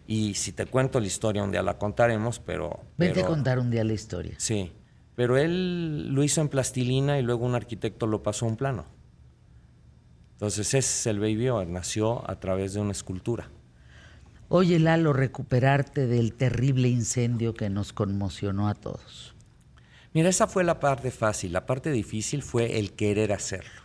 Y 0.07 0.33
si 0.33 0.51
te 0.51 0.65
cuento 0.65 0.99
la 0.99 1.05
historia, 1.07 1.43
un 1.43 1.51
día 1.51 1.61
la 1.61 1.77
contaremos, 1.77 2.39
pero... 2.39 2.81
Vente 2.97 3.15
pero- 3.15 3.27
a 3.27 3.29
contar 3.29 3.59
un 3.59 3.69
día 3.69 3.83
la 3.83 3.93
historia. 3.93 4.33
Sí, 4.37 4.71
pero 5.15 5.37
él 5.37 6.09
lo 6.09 6.23
hizo 6.23 6.41
en 6.41 6.49
plastilina 6.49 7.19
y 7.19 7.21
luego 7.21 7.45
un 7.45 7.53
arquitecto 7.53 8.07
lo 8.07 8.23
pasó 8.23 8.45
a 8.45 8.49
un 8.49 8.57
plano. 8.57 8.85
Entonces 10.41 10.73
ese 10.73 10.79
es 10.79 11.05
el 11.05 11.19
Baby 11.19 11.49
nació 11.67 12.27
a 12.27 12.39
través 12.39 12.73
de 12.73 12.79
una 12.79 12.93
escultura. 12.93 13.47
Oye, 14.49 14.79
Lalo, 14.79 15.13
recuperarte 15.13 16.07
del 16.07 16.33
terrible 16.33 16.87
incendio 16.87 17.53
que 17.53 17.69
nos 17.69 17.93
conmocionó 17.93 18.67
a 18.67 18.73
todos. 18.73 19.35
Mira, 20.15 20.29
esa 20.29 20.47
fue 20.47 20.63
la 20.63 20.79
parte 20.79 21.11
fácil. 21.11 21.53
La 21.53 21.67
parte 21.67 21.91
difícil 21.91 22.41
fue 22.41 22.79
el 22.79 22.93
querer 22.93 23.33
hacerlo. 23.33 23.83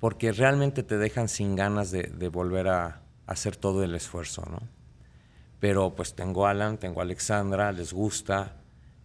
Porque 0.00 0.32
realmente 0.32 0.82
te 0.82 0.98
dejan 0.98 1.30
sin 1.30 1.56
ganas 1.56 1.90
de, 1.90 2.02
de 2.02 2.28
volver 2.28 2.68
a 2.68 3.00
hacer 3.26 3.56
todo 3.56 3.82
el 3.84 3.94
esfuerzo, 3.94 4.46
¿no? 4.50 4.68
Pero 5.60 5.94
pues 5.94 6.12
tengo 6.12 6.46
a 6.46 6.50
Alan, 6.50 6.76
tengo 6.76 7.00
a 7.00 7.04
Alexandra, 7.04 7.72
les 7.72 7.94
gusta. 7.94 8.58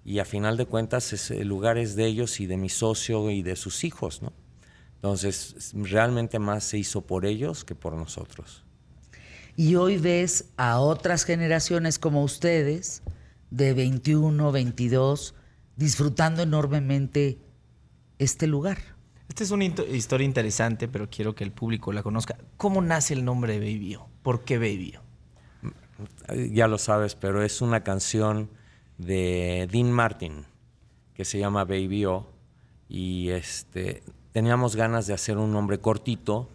Y 0.03 0.19
a 0.19 0.25
final 0.25 0.57
de 0.57 0.65
cuentas 0.65 1.13
es, 1.13 1.31
el 1.31 1.47
lugar 1.47 1.77
es 1.77 1.95
de 1.95 2.05
ellos 2.05 2.41
y 2.41 2.47
de 2.47 2.57
mi 2.57 2.67
socio 2.67 3.31
y 3.31 3.43
de 3.43 3.55
sus 3.55 3.85
hijos, 3.85 4.21
¿no? 4.21 4.33
Entonces, 5.01 5.71
realmente 5.73 6.39
más 6.39 6.65
se 6.65 6.77
hizo 6.77 7.01
por 7.01 7.25
ellos 7.25 7.63
que 7.63 7.73
por 7.73 7.93
nosotros. 7.93 8.65
Y 9.55 9.75
hoy 9.75 9.97
ves 9.97 10.49
a 10.57 10.79
otras 10.79 11.23
generaciones 11.23 11.99
como 11.99 12.21
ustedes, 12.21 13.01
de 13.49 13.73
21, 13.73 14.51
22, 14.51 15.35
disfrutando 15.77 16.41
enormemente 16.43 17.39
este 18.17 18.45
lugar. 18.45 18.77
Esta 19.29 19.43
es 19.43 19.51
una 19.51 19.63
historia 19.65 20.25
interesante, 20.25 20.89
pero 20.89 21.09
quiero 21.09 21.33
que 21.33 21.45
el 21.45 21.53
público 21.53 21.93
la 21.93 22.03
conozca. 22.03 22.37
¿Cómo 22.57 22.81
nace 22.81 23.13
el 23.13 23.23
nombre 23.23 23.57
de 23.57 23.59
Baby 23.59 23.95
O? 23.95 24.09
¿Por 24.21 24.43
qué 24.43 24.57
Baby 24.57 24.95
O? 24.97 26.33
Eh, 26.33 26.49
Ya 26.51 26.67
lo 26.67 26.77
sabes, 26.77 27.15
pero 27.15 27.41
es 27.41 27.61
una 27.61 27.83
canción 27.83 28.49
de 28.97 29.69
Dean 29.71 29.91
Martin 29.91 30.45
que 31.13 31.23
se 31.23 31.39
llama 31.39 31.63
Baby 31.63 32.05
O 32.05 32.27
y 32.89 33.29
este 33.29 34.03
teníamos 34.31 34.75
ganas 34.75 35.07
de 35.07 35.13
hacer 35.13 35.37
un 35.37 35.51
nombre 35.51 35.79
cortito 35.79 36.49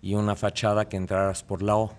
y 0.00 0.14
una 0.14 0.36
fachada 0.36 0.88
que 0.88 0.96
entraras 0.96 1.42
por 1.42 1.62
la 1.62 1.76
O. 1.76 1.94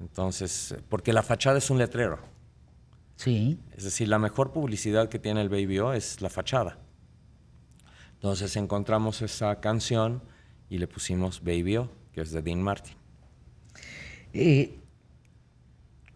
Entonces, 0.00 0.76
porque 0.88 1.12
la 1.12 1.22
fachada 1.22 1.58
es 1.58 1.70
un 1.70 1.78
letrero. 1.78 2.18
Sí. 3.16 3.58
Es 3.76 3.84
decir, 3.84 4.08
la 4.08 4.18
mejor 4.18 4.52
publicidad 4.52 5.08
que 5.08 5.18
tiene 5.18 5.40
el 5.40 5.48
Baby 5.48 5.80
O 5.80 5.92
es 5.92 6.20
la 6.20 6.30
fachada. 6.30 6.78
Entonces 8.14 8.56
encontramos 8.56 9.22
esa 9.22 9.60
canción 9.60 10.22
y 10.70 10.78
le 10.78 10.86
pusimos 10.86 11.42
Baby 11.42 11.78
O, 11.78 11.90
que 12.12 12.20
es 12.20 12.30
de 12.30 12.42
Dean 12.42 12.62
Martin. 12.62 12.94
Eh, 14.32 14.78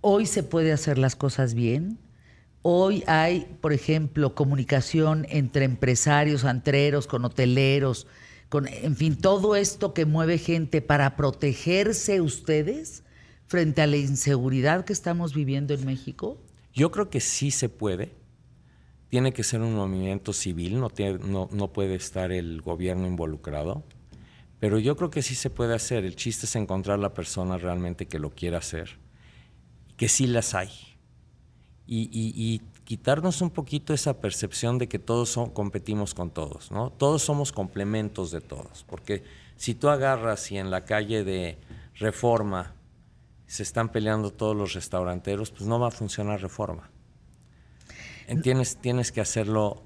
hoy 0.01 0.27
se 0.27 0.43
puede 0.43 0.73
hacer 0.73 0.99
las 0.99 1.17
cosas 1.17 1.55
bien. 1.55 1.99
Hoy 2.63 3.03
hay, 3.09 3.57
por 3.61 3.73
ejemplo, 3.73 4.35
comunicación 4.35 5.27
entre 5.29 5.65
empresarios, 5.65 6.45
antreros, 6.45 7.09
con 7.09 7.25
hoteleros, 7.25 8.07
con, 8.49 8.69
en 8.69 8.97
fin, 8.97 9.17
todo 9.17 9.57
esto 9.57 9.95
que 9.95 10.05
mueve 10.07 10.39
gente 10.39 10.81
para 10.81 11.17
protegerse 11.17 12.21
ustedes 12.21 13.03
frente 13.49 13.83
a 13.83 13.87
la 13.87 13.97
inseguridad 13.97 14.85
que 14.85 14.93
estamos 14.93 15.35
viviendo 15.35 15.75
en 15.75 15.85
México. 15.85 16.39
Yo 16.73 16.91
creo 16.93 17.11
que 17.11 17.21
sí 17.21 17.51
se 17.51 17.69
puede. 17.69 18.13
Tiene 19.09 19.33
que 19.33 19.43
ser 19.43 19.61
un 19.61 19.75
movimiento 19.75 20.33
civil, 20.33 20.79
no, 20.81 20.89
tiene- 20.89 21.19
no, 21.19 21.49
no 21.53 21.73
puede 21.73 21.97
estar 21.97 22.31
el 22.33 22.63
gobierno 22.63 23.07
involucrado. 23.07 23.83
Pero 24.61 24.79
yo 24.79 24.97
creo 24.97 25.11
que 25.11 25.23
sí 25.23 25.35
se 25.35 25.51
puede 25.51 25.75
hacer. 25.75 26.05
El 26.05 26.15
chiste 26.15 26.47
es 26.47 26.55
encontrar 26.55 26.99
la 27.01 27.13
persona 27.13 27.59
realmente 27.59 28.07
que 28.07 28.21
lo 28.21 28.31
quiera 28.31 28.59
hacer, 28.59 28.99
que 29.97 30.09
sí 30.09 30.27
las 30.29 30.55
hay. 30.55 30.71
Y, 31.87 32.03
y- 32.13 32.33
y 32.37 32.59
quitarnos 32.85 33.43
un 33.43 33.51
poquito 33.51 33.93
esa 33.93 34.21
percepción 34.21 34.79
de 34.79 34.89
que 34.89 34.99
todos 34.99 35.29
son- 35.31 35.51
competimos 35.51 36.15
con 36.15 36.31
todos, 36.31 36.71
¿no? 36.71 36.91
Todos 36.91 37.23
somos 37.23 37.53
complementos 37.53 38.31
de 38.31 38.41
todos. 38.41 38.85
Porque 38.89 39.25
si 39.57 39.75
tú 39.75 39.89
agarras 39.89 40.51
y 40.53 40.59
en 40.59 40.71
la 40.71 40.85
calle 40.85 41.25
de 41.25 41.59
Reforma 41.97 42.75
se 43.47 43.63
están 43.63 43.91
peleando 43.91 44.31
todos 44.33 44.57
los 44.57 44.73
restauranteros, 44.75 45.51
pues 45.51 45.63
no 45.63 45.79
va 45.79 45.89
a 45.89 45.91
funcionar 45.91 46.41
Reforma. 46.41 46.89
En- 48.27 48.41
Tienes, 48.43 48.77
tienes 48.77 49.13
que 49.13 49.21
hacerlo, 49.21 49.83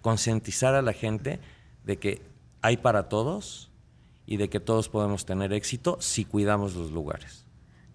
concientizar 0.00 0.74
a 0.74 0.82
la 0.82 0.92
gente 0.92 1.40
de 1.84 1.98
que 1.98 2.22
hay 2.62 2.76
para 2.78 3.08
todos 3.08 3.70
y 4.26 4.36
de 4.38 4.48
que 4.48 4.58
todos 4.60 4.88
podemos 4.88 5.24
tener 5.26 5.52
éxito 5.52 5.98
si 6.00 6.24
cuidamos 6.24 6.74
los 6.74 6.90
lugares. 6.90 7.45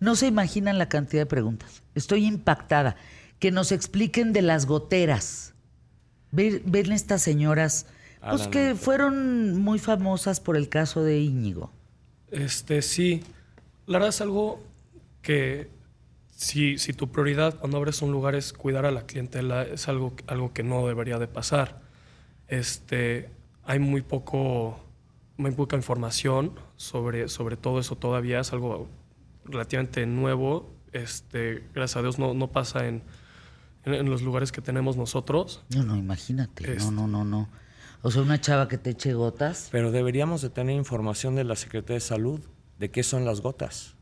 No 0.02 0.16
se 0.18 0.28
imaginan 0.28 0.78
la 0.78 0.90
cantidad 0.90 1.22
de 1.22 1.26
preguntas. 1.28 1.82
Estoy 1.96 2.26
impactada. 2.26 2.98
Que 3.40 3.52
nos 3.52 3.72
expliquen 3.72 4.34
de 4.34 4.42
las 4.42 4.66
goteras. 4.66 5.54
Ver- 6.32 6.62
Ven 6.66 6.92
estas 6.92 7.22
señoras, 7.22 7.86
pues 8.20 8.42
Alan, 8.42 8.52
que 8.52 8.76
fueron 8.76 9.58
muy 9.58 9.80
famosas 9.80 10.40
por 10.40 10.58
el 10.58 10.68
caso 10.70 11.04
de 11.04 11.20
Íñigo. 11.22 11.72
Este, 12.32 12.82
sí. 12.82 13.24
La 13.86 13.94
verdad 13.94 14.10
es 14.10 14.22
algo 14.22 14.62
que 15.22 15.70
si, 16.36 16.78
si 16.78 16.94
tu 16.94 17.12
prioridad 17.12 17.58
cuando 17.60 17.78
abres 17.78 18.02
un 18.02 18.12
lugar 18.12 18.36
es 18.36 18.54
cuidar 18.54 18.86
a 18.86 18.92
la 18.92 19.06
clientela, 19.06 19.64
es 19.64 19.88
algo, 19.88 20.14
algo 20.28 20.52
que 20.54 20.64
no 20.64 20.88
debería 20.88 21.18
de 21.20 21.28
pasar. 21.28 21.80
Este, 22.48 23.30
hay 23.64 23.80
muy 23.80 24.02
poco, 24.02 24.84
muy 25.38 25.52
poca 25.52 25.76
información 25.76 26.54
sobre, 26.76 27.28
sobre 27.28 27.56
todo 27.58 27.80
eso 27.80 27.96
todavía, 27.98 28.40
es 28.40 28.52
algo 28.54 28.88
relativamente 29.52 30.06
nuevo. 30.06 30.74
Este, 30.94 31.64
gracias 31.74 31.98
a 31.98 32.02
Dios 32.02 32.20
no, 32.20 32.34
no 32.34 32.52
pasa 32.52 32.88
en, 32.88 33.04
en, 33.86 33.94
en 33.94 34.10
los 34.10 34.22
lugares 34.22 34.52
que 34.52 34.62
tenemos 34.62 34.98
nosotros. 34.98 35.64
No, 35.76 35.84
no, 35.84 35.96
imagínate. 35.96 36.64
Este- 36.72 36.84
No, 36.86 36.92
no, 36.92 37.08
no, 37.08 37.24
no. 37.26 37.50
O 38.04 38.10
sea, 38.12 38.24
una 38.24 38.42
chava 38.42 38.68
que 38.68 38.78
te 38.80 38.90
eche 38.92 39.14
gotas. 39.14 39.70
Pero 39.72 39.92
deberíamos 39.92 40.42
de 40.42 40.50
tener 40.50 40.76
información 40.76 41.36
de 41.36 41.44
la 41.44 41.56
Secretaría 41.56 41.96
de 41.96 42.00
Salud 42.02 42.40
de 42.80 42.90
qué 42.90 43.04
son 43.04 43.26
las 43.26 43.42
gotas. 43.42 43.96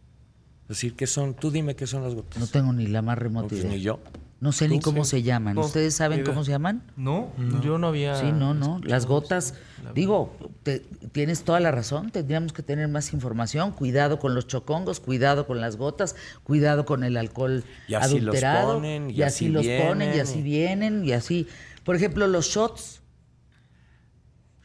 Es 0.69 0.75
decir, 0.77 0.95
¿qué 0.95 1.08
son? 1.08 1.34
Tú 1.34 1.49
dime 1.49 1.75
qué 1.75 1.88
son 1.88 2.03
las 2.03 2.13
gotas. 2.13 2.39
No 2.39 2.45
tengo 2.47 2.71
ni 2.73 2.86
la 2.86 3.01
más 3.01 3.17
No, 3.17 3.23
remota 3.23 3.47
pues 3.49 3.62
idea. 3.62 3.71
ni 3.71 3.82
yo. 3.82 3.99
No 4.39 4.51
sé 4.53 4.69
ni 4.69 4.79
cómo 4.79 5.03
sí. 5.03 5.10
se 5.10 5.23
llaman. 5.23 5.55
No, 5.55 5.62
¿Ustedes 5.62 5.95
saben 5.95 6.23
cómo 6.23 6.45
se 6.45 6.51
llaman? 6.51 6.84
No, 6.95 7.34
yo 7.62 7.77
no 7.79 7.88
había. 7.88 8.15
Sí, 8.15 8.32
no, 8.32 8.53
no. 8.53 8.79
Las 8.84 9.05
gotas, 9.08 9.55
la 9.84 9.91
digo, 9.93 10.38
te- 10.63 10.79
tienes 11.12 11.43
toda 11.43 11.60
la 11.60 11.71
razón. 11.71 12.12
Tendríamos 12.12 12.53
que 12.53 12.62
tener 12.63 12.88
más 12.88 13.12
información. 13.13 13.71
Cuidado 13.71 14.17
con 14.19 14.36
los 14.36 14.47
chocongos, 14.47 14.99
cuidado 15.01 15.45
con 15.47 15.60
las 15.60 15.75
gotas, 15.75 16.15
cuidado 16.43 16.86
con 16.86 17.03
el 17.03 17.17
alcohol 17.17 17.63
Y 17.89 17.95
así 17.95 18.19
los 18.19 18.29
adulterado. 18.36 18.75
ponen, 18.75 19.10
y 19.10 19.15
y 19.15 19.23
así 19.23 19.45
así 19.45 19.49
los 19.49 19.65
ponen, 19.88 20.15
y 20.15 20.19
así 20.19 20.41
vienen, 20.41 21.03
y 21.03 21.12
así. 21.12 21.47
Por 21.84 21.95
ejemplo, 21.97 22.25
los 22.27 22.45
shots. 22.45 23.01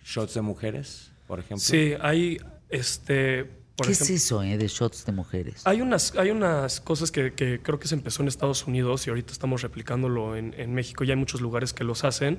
Shots 0.04 0.34
de 0.34 0.42
mujeres, 0.42 1.10
por 1.26 1.38
ejemplo. 1.40 1.58
Sí, 1.64 1.94
hay, 2.00 2.38
este, 2.68 3.50
por 3.76 3.86
¿Qué 3.86 3.92
ejemplo, 3.92 4.14
es 4.14 4.22
eso, 4.24 4.42
eh, 4.42 4.56
de 4.56 4.68
shots 4.68 5.04
de 5.04 5.12
mujeres? 5.12 5.62
Hay 5.66 5.80
unas, 5.80 6.14
hay 6.16 6.30
unas 6.30 6.80
cosas 6.80 7.10
que, 7.10 7.32
que 7.34 7.60
creo 7.60 7.78
que 7.78 7.88
se 7.88 7.94
empezó 7.94 8.22
en 8.22 8.28
Estados 8.28 8.66
Unidos 8.66 9.06
y 9.06 9.10
ahorita 9.10 9.32
estamos 9.32 9.62
replicándolo 9.62 10.36
en, 10.36 10.54
en 10.58 10.74
México. 10.74 11.04
Ya 11.04 11.14
hay 11.14 11.18
muchos 11.18 11.40
lugares 11.40 11.72
que 11.72 11.82
los 11.84 12.04
hacen. 12.04 12.38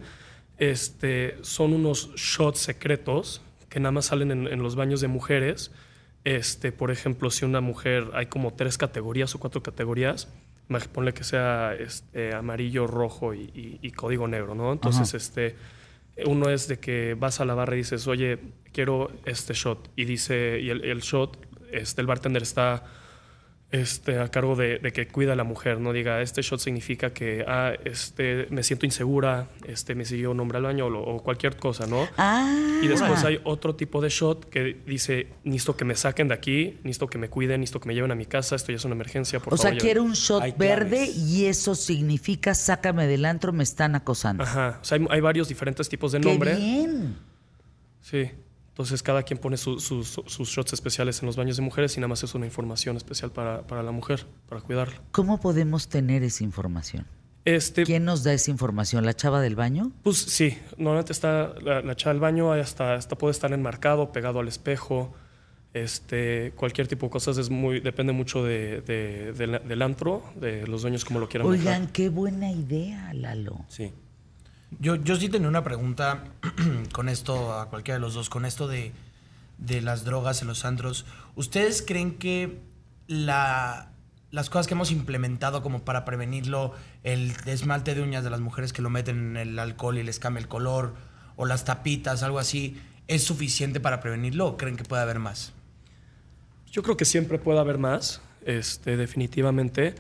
Este, 0.58 1.38
son 1.42 1.74
unos 1.74 2.12
shots 2.16 2.60
secretos 2.60 3.42
que 3.70 3.80
nada 3.80 3.92
más 3.92 4.06
salen 4.06 4.32
en, 4.32 4.48
en 4.48 4.64
los 4.64 4.76
baños 4.76 5.02
de 5.02 5.08
mujeres. 5.10 5.72
Este, 6.24 6.72
por 6.72 6.90
ejemplo, 6.92 7.30
si 7.30 7.46
una 7.46 7.62
mujer, 7.62 8.10
hay 8.14 8.28
como 8.28 8.54
tres 8.54 8.78
categorías 8.78 9.36
o 9.36 9.40
cuatro 9.40 9.62
categorías. 9.62 10.30
Ponle 10.94 11.14
que 11.14 11.24
sea 11.24 11.76
este, 11.78 12.34
amarillo, 12.34 12.88
rojo 12.88 13.34
y, 13.36 13.42
y- 13.54 13.80
y 13.84 13.92
código 13.92 14.28
negro, 14.28 14.56
¿no? 14.56 14.74
Entonces, 14.74 15.10
Ajá. 15.10 15.18
este, 15.18 15.56
uno 16.26 16.50
es 16.50 16.68
de 16.68 16.80
que 16.80 17.16
vas 17.16 17.42
a 17.42 17.46
la 17.46 17.54
barra 17.54 17.76
y 17.76 17.80
dices, 17.80 18.08
oye, 18.08 18.40
quiero 18.72 19.12
este 19.26 19.54
shot. 19.54 19.90
Y 19.96 20.06
dice, 20.06 20.60
y 20.62 20.70
el, 20.70 20.84
el 20.86 21.02
shot, 21.02 21.38
este, 21.72 22.02
el 22.02 22.08
bartender 22.08 22.44
está 22.44 22.84
este, 23.72 24.20
a 24.20 24.30
cargo 24.30 24.56
de, 24.56 24.80
de, 24.80 24.94
que 24.94 25.08
cuida 25.08 25.34
a 25.34 25.36
la 25.36 25.44
mujer, 25.44 25.80
no 25.80 25.92
diga, 25.92 26.22
este 26.22 26.42
shot 26.42 26.60
significa 26.60 27.12
que 27.14 27.44
ah, 27.48 27.74
este, 27.84 28.48
me 28.50 28.64
siento 28.64 28.86
insegura, 28.86 29.50
este, 29.68 29.96
me 29.96 30.06
siguió 30.06 30.32
un 30.32 30.40
hombre 30.40 30.60
al 30.60 30.64
baño 30.64 30.86
o, 30.86 31.16
o 31.16 31.22
cualquier 31.24 31.58
cosa, 31.58 31.86
¿no? 31.86 32.08
Ah. 32.18 32.80
Y 32.82 32.88
después 32.88 33.24
hay 33.26 33.42
otro 33.44 33.76
tipo 33.76 34.02
de 34.02 34.10
shot 34.10 34.48
que 34.50 34.78
dice, 34.86 35.28
necesito 35.44 35.76
que 35.76 35.84
me 35.84 35.96
saquen 35.96 36.28
de 36.30 36.36
aquí, 36.36 36.78
necesito 36.84 37.08
que 37.08 37.18
me 37.18 37.28
cuiden, 37.30 37.62
necesito 37.62 37.82
que 37.82 37.88
me 37.88 37.96
lleven 37.96 38.12
a 38.12 38.16
mi 38.16 38.26
casa, 38.26 38.56
esto 38.56 38.72
ya 38.72 38.78
es 38.78 38.86
una 38.86 38.96
emergencia, 38.96 39.40
por 39.40 39.56
o 39.56 39.58
favor. 39.58 39.72
sea, 39.74 39.78
quiero 39.80 40.04
un 40.04 40.14
shot 40.14 40.44
Hay 40.44 40.54
verde 40.58 40.98
claves. 41.06 41.18
y 41.18 41.46
eso 41.48 41.76
significa 41.76 42.54
sácame 42.56 43.08
del 43.08 43.26
antro, 43.26 43.52
me 43.52 43.64
están 43.64 43.96
acosando. 43.96 44.44
Ajá, 44.44 44.80
o 44.82 44.86
sea, 44.86 44.98
hay, 45.00 45.06
hay 45.10 45.22
varios 45.22 45.50
diferentes 45.50 45.90
tipos 45.90 46.12
de 46.14 46.22
¡Qué 46.22 46.30
nombre. 46.30 46.56
bien! 46.56 47.18
Sí. 48.02 48.30
Entonces 48.76 49.02
cada 49.02 49.24
quien 49.24 49.40
pone 49.40 49.56
su- 49.56 49.80
sus- 49.80 50.20
sus 50.26 50.50
shots 50.50 50.74
especiales 50.74 51.22
en 51.22 51.28
los 51.28 51.38
baños 51.38 51.56
de 51.56 51.64
mujeres 51.64 51.96
y 51.96 52.02
nada 52.02 52.10
más 52.10 52.24
es 52.24 52.36
una 52.36 52.46
información 52.46 52.98
especial 52.98 53.32
para, 53.32 53.66
para 53.66 53.82
la 53.84 53.92
mujer, 53.92 54.26
para 54.50 54.60
cuidarla. 54.60 55.02
¿Cómo 55.14 55.40
podemos 55.40 55.88
tener 55.88 56.24
esa 56.24 56.44
información? 56.44 57.08
Este, 57.46 57.84
¿Quién 57.86 58.04
nos 58.04 58.24
da 58.26 58.34
esa 58.34 58.52
información? 58.52 59.06
¿La 59.06 59.14
chava 59.14 59.40
del 59.40 59.56
baño? 59.56 59.94
Pues 60.04 60.18
sí, 60.18 60.58
normalmente 60.78 61.14
está 61.14 61.54
la, 61.62 61.82
la 61.82 61.96
chava 61.96 62.14
del 62.16 62.20
baño, 62.20 62.52
hasta, 62.52 62.96
hasta 62.96 63.18
puede 63.18 63.32
estar 63.32 63.54
enmarcado, 63.54 64.12
pegado 64.12 64.40
al 64.42 64.48
espejo, 64.50 65.14
este, 65.74 66.52
cualquier 66.56 66.88
tipo 66.88 67.06
de 67.06 67.12
cosas, 67.12 67.38
es 67.38 67.50
muy, 67.50 67.80
depende 67.80 68.14
mucho 68.14 68.44
de, 68.44 68.82
de- 68.82 69.32
del 69.34 69.82
antro, 69.82 70.24
de 70.36 70.66
los 70.68 70.82
dueños 70.82 71.06
como 71.06 71.20
lo 71.20 71.30
quieran 71.30 71.48
Oigan, 71.48 71.66
manejar. 71.66 71.92
qué 71.94 72.10
buena 72.10 72.52
idea, 72.52 73.14
Lalo. 73.14 73.64
Sí. 73.70 73.92
Yo, 74.80 74.96
yo 74.96 75.16
sí 75.16 75.30
tenía 75.30 75.48
una 75.48 75.64
pregunta 75.64 76.24
con 76.94 77.10
esto, 77.10 77.54
a 77.54 77.70
cualquiera 77.70 77.96
de 77.96 78.02
los 78.02 78.14
dos, 78.14 78.30
con 78.30 78.46
esto 78.46 78.68
de, 78.68 78.92
de 79.58 79.82
las 79.82 80.04
drogas 80.04 80.42
en 80.42 80.48
los 80.48 80.66
antros. 80.66 81.06
¿Ustedes 81.36 81.84
creen 81.86 82.18
que 82.18 82.60
la, 83.08 83.92
las 84.32 84.50
cosas 84.50 84.68
que 84.68 84.74
hemos 84.74 84.92
implementado 84.92 85.62
como 85.64 85.84
para 85.84 86.04
prevenirlo, 86.06 86.74
el 87.04 87.34
esmalte 87.46 87.96
de 87.96 88.02
uñas 88.02 88.24
de 88.24 88.30
las 88.30 88.42
mujeres 88.42 88.74
que 88.74 88.82
lo 88.82 88.90
meten 88.90 89.18
en 89.18 89.38
el 89.38 89.60
alcohol 89.60 89.98
y 89.98 90.04
les 90.04 90.20
cambia 90.20 90.42
el 90.42 90.48
color, 90.48 90.94
o 91.38 91.46
las 91.46 91.66
tapitas, 91.66 92.24
algo 92.24 92.40
así, 92.40 92.82
es 93.08 93.24
suficiente 93.24 93.80
para 93.80 94.00
prevenirlo 94.00 94.48
o 94.48 94.58
creen 94.58 94.78
que 94.78 94.84
puede 94.84 95.02
haber 95.02 95.20
más? 95.20 95.54
Yo 96.72 96.84
creo 96.84 96.98
que 96.98 97.06
siempre 97.06 97.40
puede 97.40 97.60
haber 97.60 97.78
más, 97.78 98.22
este, 98.46 98.98
definitivamente, 98.98 99.96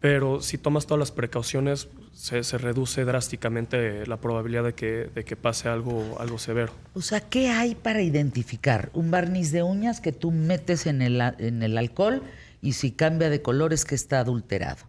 pero 0.00 0.42
si 0.42 0.58
tomas 0.58 0.86
todas 0.86 0.98
las 0.98 1.12
precauciones, 1.12 1.88
se, 2.18 2.42
se 2.42 2.58
reduce 2.58 3.04
drásticamente 3.04 4.04
la 4.06 4.16
probabilidad 4.16 4.64
de 4.64 4.74
que, 4.74 5.08
de 5.14 5.24
que 5.24 5.36
pase 5.36 5.68
algo, 5.68 6.16
algo 6.18 6.36
severo. 6.36 6.72
O 6.94 7.00
sea, 7.00 7.20
¿qué 7.20 7.50
hay 7.50 7.76
para 7.76 8.02
identificar? 8.02 8.90
Un 8.92 9.12
barniz 9.12 9.52
de 9.52 9.62
uñas 9.62 10.00
que 10.00 10.10
tú 10.10 10.32
metes 10.32 10.86
en 10.86 11.00
el, 11.00 11.20
en 11.38 11.62
el 11.62 11.78
alcohol 11.78 12.24
y 12.60 12.72
si 12.72 12.90
cambia 12.90 13.30
de 13.30 13.40
color 13.40 13.72
es 13.72 13.84
que 13.84 13.94
está 13.94 14.18
adulterado. 14.18 14.84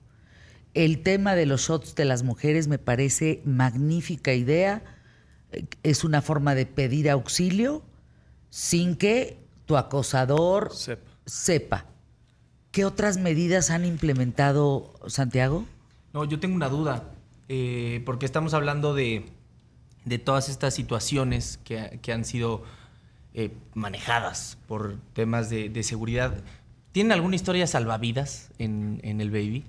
El 0.73 1.03
tema 1.03 1.35
de 1.35 1.45
los 1.45 1.61
shots 1.61 1.93
de 1.93 2.05
las 2.05 2.23
mujeres 2.23 2.67
me 2.67 2.79
parece 2.79 3.43
magnífica 3.45 4.33
idea. 4.33 4.81
Es 5.83 6.03
una 6.03 6.23
forma 6.23 6.55
de 6.55 6.65
pedir 6.65 7.11
auxilio 7.11 7.83
sin 8.49 8.95
que 8.95 9.37
tu 9.67 9.77
acosador 9.77 10.75
Sepa. 10.75 11.11
sepa. 11.27 11.85
¿Qué 12.71 12.85
otras 12.85 13.17
medidas 13.17 13.69
han 13.69 13.85
implementado, 13.85 14.95
Santiago? 15.05 15.65
No, 16.11 16.25
yo 16.25 16.39
tengo 16.39 16.55
una 16.55 16.69
duda, 16.69 17.03
eh, 17.49 18.01
porque 18.05 18.25
estamos 18.25 18.53
hablando 18.53 18.93
de, 18.93 19.25
de 20.05 20.19
todas 20.19 20.47
estas 20.47 20.73
situaciones 20.73 21.59
que, 21.65 21.99
que 22.01 22.13
han 22.13 22.23
sido 22.23 22.63
eh, 23.33 23.51
manejadas 23.73 24.57
por 24.67 24.95
temas 25.13 25.49
de, 25.49 25.69
de 25.69 25.83
seguridad. 25.83 26.41
¿Tienen 26.91 27.11
alguna 27.11 27.35
historia 27.35 27.67
salvavidas 27.67 28.49
en, 28.57 28.99
en 29.03 29.19
el 29.21 29.29
Baby? 29.29 29.65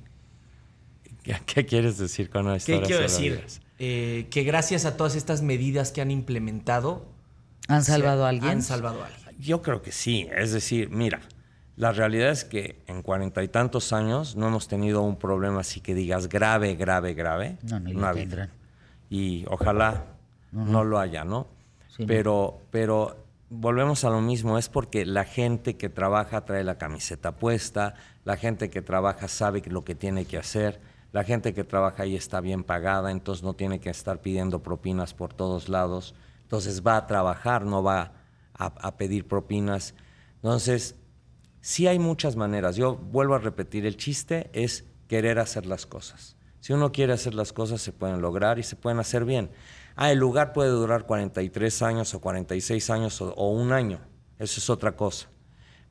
¿Qué, 1.23 1.37
qué 1.45 1.67
quieres 1.67 1.99
decir 1.99 2.31
con 2.31 2.47
una 2.47 2.53
¿Qué 2.55 2.59
historia 2.59 2.83
quiero 2.87 3.09
sobre 3.09 3.31
decir? 3.31 3.61
Eh, 3.79 4.27
que 4.31 4.43
gracias 4.45 4.85
a 4.85 4.97
todas 4.97 5.17
estas 5.17 5.43
medidas 5.43 5.93
que 5.93 6.01
han 6.01 6.11
implementado... 6.11 7.07
¿Han 7.69 7.85
se- 7.85 7.93
salvado 7.93 8.25
a 8.25 8.29
alguien? 8.31 8.51
Han 8.53 8.63
salvado 8.63 9.03
a 9.03 9.07
alguien. 9.07 9.37
Yo 9.39 9.63
creo 9.63 9.81
que 9.83 9.93
sí. 9.93 10.29
Es 10.35 10.53
decir, 10.53 10.91
mira, 10.91 11.21
la 11.77 11.93
realidad 11.93 12.31
es 12.31 12.45
que 12.45 12.83
en 12.87 13.03
cuarenta 13.03 13.43
y 13.43 13.49
tantos 13.49 13.93
años 13.93 14.37
no 14.37 14.49
hemos 14.49 14.69
tenido 14.69 15.03
un 15.03 15.17
problema 15.17 15.61
así 15.61 15.81
que 15.81 15.95
digas 15.95 16.29
grave, 16.29 16.75
grave, 16.75 17.15
grave. 17.15 17.59
No, 17.63 17.81
no 17.81 18.13
tendrán. 18.13 18.51
Y 19.09 19.45
ojalá 19.49 20.05
no 20.53 20.85
lo 20.85 20.99
haya, 20.99 21.25
¿no? 21.25 21.47
Sí, 21.89 22.03
no. 22.03 22.07
pero, 22.07 22.61
pero 22.71 23.17
volvemos 23.51 24.05
a 24.05 24.11
lo 24.11 24.21
mismo, 24.21 24.59
es 24.59 24.69
porque 24.69 25.05
la 25.05 25.25
gente 25.25 25.77
que 25.77 25.89
trabaja 25.89 26.45
trae 26.45 26.65
la 26.65 26.79
camiseta 26.79 27.33
puesta, 27.33 27.95
la 28.25 28.37
gente 28.37 28.71
que 28.71 28.83
trabaja 28.83 29.27
sabe 29.29 29.63
lo 29.67 29.85
que 29.85 29.95
tiene 29.95 30.25
que 30.25 30.39
hacer, 30.39 30.81
la 31.13 31.25
gente 31.25 31.53
que 31.53 31.65
trabaja 31.65 32.05
ahí 32.05 32.15
está 32.15 32.41
bien 32.41 32.63
pagada, 32.63 33.11
entonces 33.11 33.43
no 33.43 33.55
tiene 33.55 33.81
que 33.81 33.91
estar 33.91 34.21
pidiendo 34.21 34.63
propinas 34.63 35.15
por 35.15 35.35
todos 35.35 35.69
lados, 35.69 36.15
entonces 36.43 36.87
va 36.87 36.97
a 36.97 37.07
trabajar, 37.07 37.65
no 37.65 37.83
va 37.83 38.13
a, 38.55 38.67
a 38.67 38.97
pedir 38.97 39.27
propinas. 39.27 39.95
Entonces, 40.37 40.95
sí 41.61 41.87
hay 41.87 41.99
muchas 41.99 42.37
maneras. 42.37 42.77
Yo 42.77 42.97
vuelvo 42.97 43.35
a 43.35 43.39
repetir, 43.39 43.87
el 43.87 43.97
chiste 43.97 44.51
es 44.53 44.85
querer 45.09 45.39
hacer 45.39 45.67
las 45.67 45.87
cosas. 45.87 46.37
Si 46.61 46.73
uno 46.73 46.93
quiere 46.93 47.13
hacer 47.13 47.35
las 47.35 47.53
cosas, 47.53 47.81
se 47.81 47.93
pueden 47.93 48.21
lograr 48.21 48.59
y 48.59 48.63
se 48.63 48.77
pueden 48.77 48.99
hacer 48.99 49.25
bien. 49.25 49.51
Ah, 49.97 50.13
el 50.13 50.19
lugar 50.19 50.53
puede 50.53 50.71
durar 50.71 51.07
43 51.07 51.83
años 51.83 52.15
o 52.15 52.21
46 52.21 52.91
años 52.91 53.21
o, 53.21 53.51
un 53.51 53.73
año. 53.73 54.01
Eso 54.39 54.61
es 54.61 54.71
otra 54.71 54.97
cosa. 54.97 55.29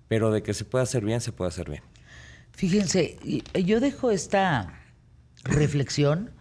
Pero 0.08 0.32
de 0.32 0.41
que 0.43 0.53
se 0.53 0.65
puede 0.65 0.84
hacer 0.84 1.03
bien, 1.03 1.21
se 1.21 1.32
puede 1.32 1.49
hacer 1.49 1.69
bien. 1.69 1.84
Fíjense, 2.51 3.17
y- 3.23 3.43
yo 3.63 3.79
dejo 3.79 4.12
esta 4.12 4.79
reflexión. 5.43 6.32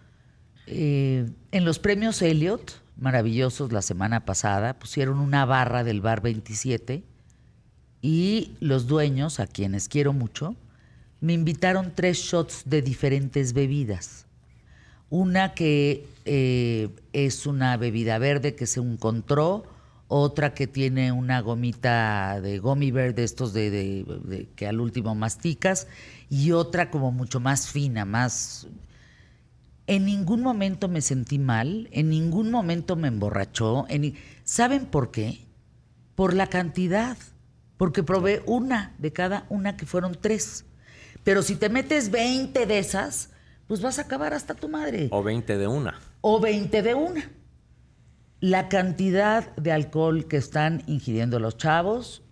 eh, 0.66 1.26
en 1.50 1.64
los 1.64 1.78
premios 1.78 2.20
Elliot, 2.20 2.82
maravillosos 2.96 3.72
la 3.72 3.80
semana 3.80 4.24
pasada, 4.26 4.78
pusieron 4.78 5.18
una 5.18 5.46
barra 5.46 5.82
del 5.84 6.00
bar 6.02 6.20
27 6.20 7.04
y 8.00 8.52
los 8.60 8.86
dueños, 8.86 9.40
a 9.40 9.46
quienes 9.46 9.88
quiero 9.88 10.12
mucho, 10.12 10.54
me 11.20 11.32
invitaron 11.32 11.92
tres 11.94 12.18
shots 12.18 12.62
de 12.66 12.82
diferentes 12.82 13.52
bebidas. 13.52 14.26
Una 15.10 15.54
que 15.54 16.06
eh, 16.24 16.90
es 17.12 17.46
una 17.46 17.76
bebida 17.76 18.18
verde 18.18 18.54
que 18.54 18.66
se 18.66 18.80
encontró, 18.80 19.64
otra 20.06 20.54
que 20.54 20.66
tiene 20.66 21.12
una 21.12 21.40
gomita 21.40 22.40
de 22.40 22.58
gummy 22.58 22.90
bear 22.90 23.14
de 23.14 23.24
estos 23.24 23.52
de, 23.52 24.48
que 24.54 24.66
al 24.66 24.80
último 24.80 25.14
masticas, 25.14 25.86
y 26.30 26.52
otra 26.52 26.90
como 26.90 27.12
mucho 27.12 27.40
más 27.40 27.68
fina, 27.68 28.04
más... 28.04 28.66
En 29.86 30.04
ningún 30.04 30.42
momento 30.42 30.86
me 30.88 31.00
sentí 31.00 31.38
mal, 31.38 31.88
en 31.92 32.10
ningún 32.10 32.50
momento 32.50 32.94
me 32.94 33.08
emborrachó. 33.08 33.86
¿Saben 34.44 34.84
por 34.84 35.10
qué? 35.10 35.46
Por 36.14 36.34
la 36.34 36.46
cantidad. 36.48 37.16
Porque 37.78 38.02
probé 38.02 38.42
una 38.44 38.94
de 38.98 39.12
cada 39.14 39.46
una 39.48 39.78
que 39.78 39.86
fueron 39.86 40.18
tres. 40.20 40.66
Pero 41.24 41.42
si 41.42 41.56
te 41.56 41.70
metes 41.70 42.10
20 42.10 42.66
de 42.66 42.78
esas, 42.78 43.30
pues 43.66 43.80
vas 43.80 43.98
a 43.98 44.02
acabar 44.02 44.34
hasta 44.34 44.52
tu 44.54 44.68
madre. 44.68 45.08
O 45.10 45.22
20 45.22 45.56
de 45.56 45.66
una. 45.66 45.98
O 46.20 46.40
20 46.40 46.82
de 46.82 46.94
una. 46.94 47.30
La 48.40 48.68
cantidad 48.68 49.56
de 49.56 49.72
alcohol 49.72 50.28
que 50.28 50.36
están 50.36 50.82
ingiriendo 50.86 51.40
los 51.40 51.56
chavos 51.56 52.22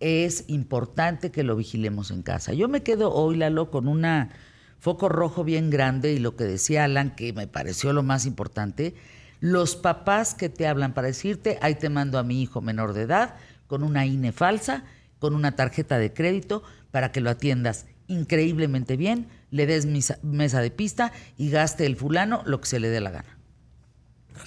es 0.00 0.44
importante 0.48 1.30
que 1.30 1.42
lo 1.42 1.56
vigilemos 1.56 2.10
en 2.10 2.22
casa. 2.22 2.52
Yo 2.52 2.68
me 2.68 2.82
quedo 2.82 3.12
hoy, 3.12 3.36
Lalo, 3.36 3.70
con 3.70 3.88
una 3.88 4.30
foco 4.78 5.08
rojo 5.08 5.42
bien 5.42 5.70
grande 5.70 6.12
y 6.12 6.18
lo 6.18 6.36
que 6.36 6.44
decía 6.44 6.84
Alan, 6.84 7.14
que 7.14 7.32
me 7.32 7.46
pareció 7.46 7.92
lo 7.92 8.02
más 8.02 8.26
importante, 8.26 8.94
los 9.40 9.76
papás 9.76 10.34
que 10.34 10.48
te 10.48 10.66
hablan 10.66 10.94
para 10.94 11.08
decirte, 11.08 11.58
ahí 11.60 11.74
te 11.74 11.88
mando 11.88 12.18
a 12.18 12.22
mi 12.22 12.42
hijo 12.42 12.60
menor 12.60 12.92
de 12.92 13.02
edad 13.02 13.34
con 13.66 13.82
una 13.82 14.06
INE 14.06 14.32
falsa, 14.32 14.84
con 15.18 15.34
una 15.34 15.56
tarjeta 15.56 15.98
de 15.98 16.12
crédito, 16.12 16.62
para 16.90 17.12
que 17.12 17.20
lo 17.20 17.30
atiendas 17.30 17.86
increíblemente 18.08 18.96
bien, 18.96 19.28
le 19.50 19.66
des 19.66 19.86
misa- 19.86 20.18
mesa 20.22 20.60
de 20.60 20.70
pista 20.70 21.12
y 21.36 21.50
gaste 21.50 21.86
el 21.86 21.96
fulano 21.96 22.42
lo 22.46 22.60
que 22.60 22.66
se 22.66 22.78
le 22.80 22.88
dé 22.88 23.00
la 23.00 23.10
gana. 23.10 23.38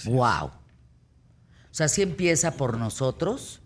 wow. 0.05 0.45
O 1.71 1.73
sea, 1.79 1.87
sí 1.87 2.01
empieza 2.01 2.51
por 2.51 2.77
nosotros 2.77 3.61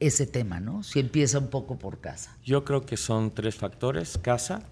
ese 0.00 0.26
tema, 0.26 0.60
¿no? 0.60 0.82
Sí 0.82 1.00
empieza 1.00 1.38
un 1.38 1.48
poco 1.48 1.76
por 1.78 2.00
casa. 2.00 2.36
Yo 2.44 2.64
creo 2.64 2.86
que 2.86 2.96
son 2.96 3.34
tres 3.34 3.56
factores, 3.56 4.18
casa, 4.18 4.62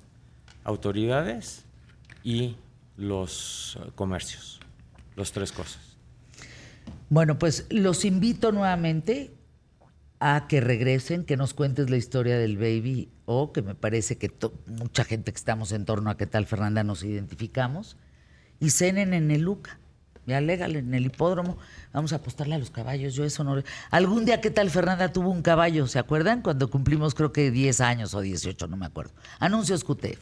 autoridades 0.65 1.65
y 2.23 2.57
los 2.97 3.79
eh, 3.81 3.91
comercios. 3.95 4.61
Los 5.17 5.33
tres 5.33 5.51
cosas. 5.51 5.81
Bueno, 7.09 7.39
pues 7.39 7.67
los 7.71 8.05
invito 8.05 8.53
nuevamente 8.53 9.35
a 10.19 10.47
que 10.49 10.61
regresen, 10.61 11.25
que 11.25 11.37
nos 11.37 11.55
cuentes 11.55 11.91
la 11.91 11.97
historia 11.97 12.39
del 12.39 12.57
baby 12.57 13.11
o 13.27 13.53
que 13.53 13.63
me 13.63 13.75
parece 13.75 14.17
que 14.17 14.33
mucha 14.67 15.05
gente 15.05 15.33
que 15.33 15.37
estamos 15.37 15.73
en 15.73 15.85
torno 15.85 16.11
a 16.11 16.17
qué 16.17 16.27
tal 16.27 16.47
Fernanda 16.47 16.85
nos 16.85 17.03
identificamos 17.03 17.97
y 18.61 18.71
cenen 18.71 19.15
en 19.15 19.31
el 19.31 19.43
Luca. 19.43 19.79
Ya 20.27 20.41
légale 20.41 20.81
en 20.81 20.93
el 20.93 21.07
hipódromo. 21.07 21.57
Vamos 21.93 22.13
a 22.13 22.17
apostarle 22.17 22.57
a 22.57 22.59
los 22.59 22.71
caballos. 22.71 23.15
Yo 23.15 23.25
eso 23.25 23.45
no. 23.45 23.63
Algún 23.91 24.25
día, 24.25 24.41
¿qué 24.41 24.51
tal 24.51 24.71
Fernanda 24.71 25.13
tuvo 25.13 25.31
un 25.31 25.41
caballo? 25.41 25.87
¿Se 25.87 26.01
acuerdan? 26.01 26.43
Cuando 26.43 26.69
cumplimos, 26.69 27.15
creo 27.15 27.33
que 27.33 27.53
10 27.53 27.81
años 27.81 28.13
o 28.13 28.21
18, 28.21 28.67
no 28.67 28.77
me 28.77 28.87
acuerdo. 28.87 29.13
Anuncios 29.39 29.85
QTF. 29.85 30.19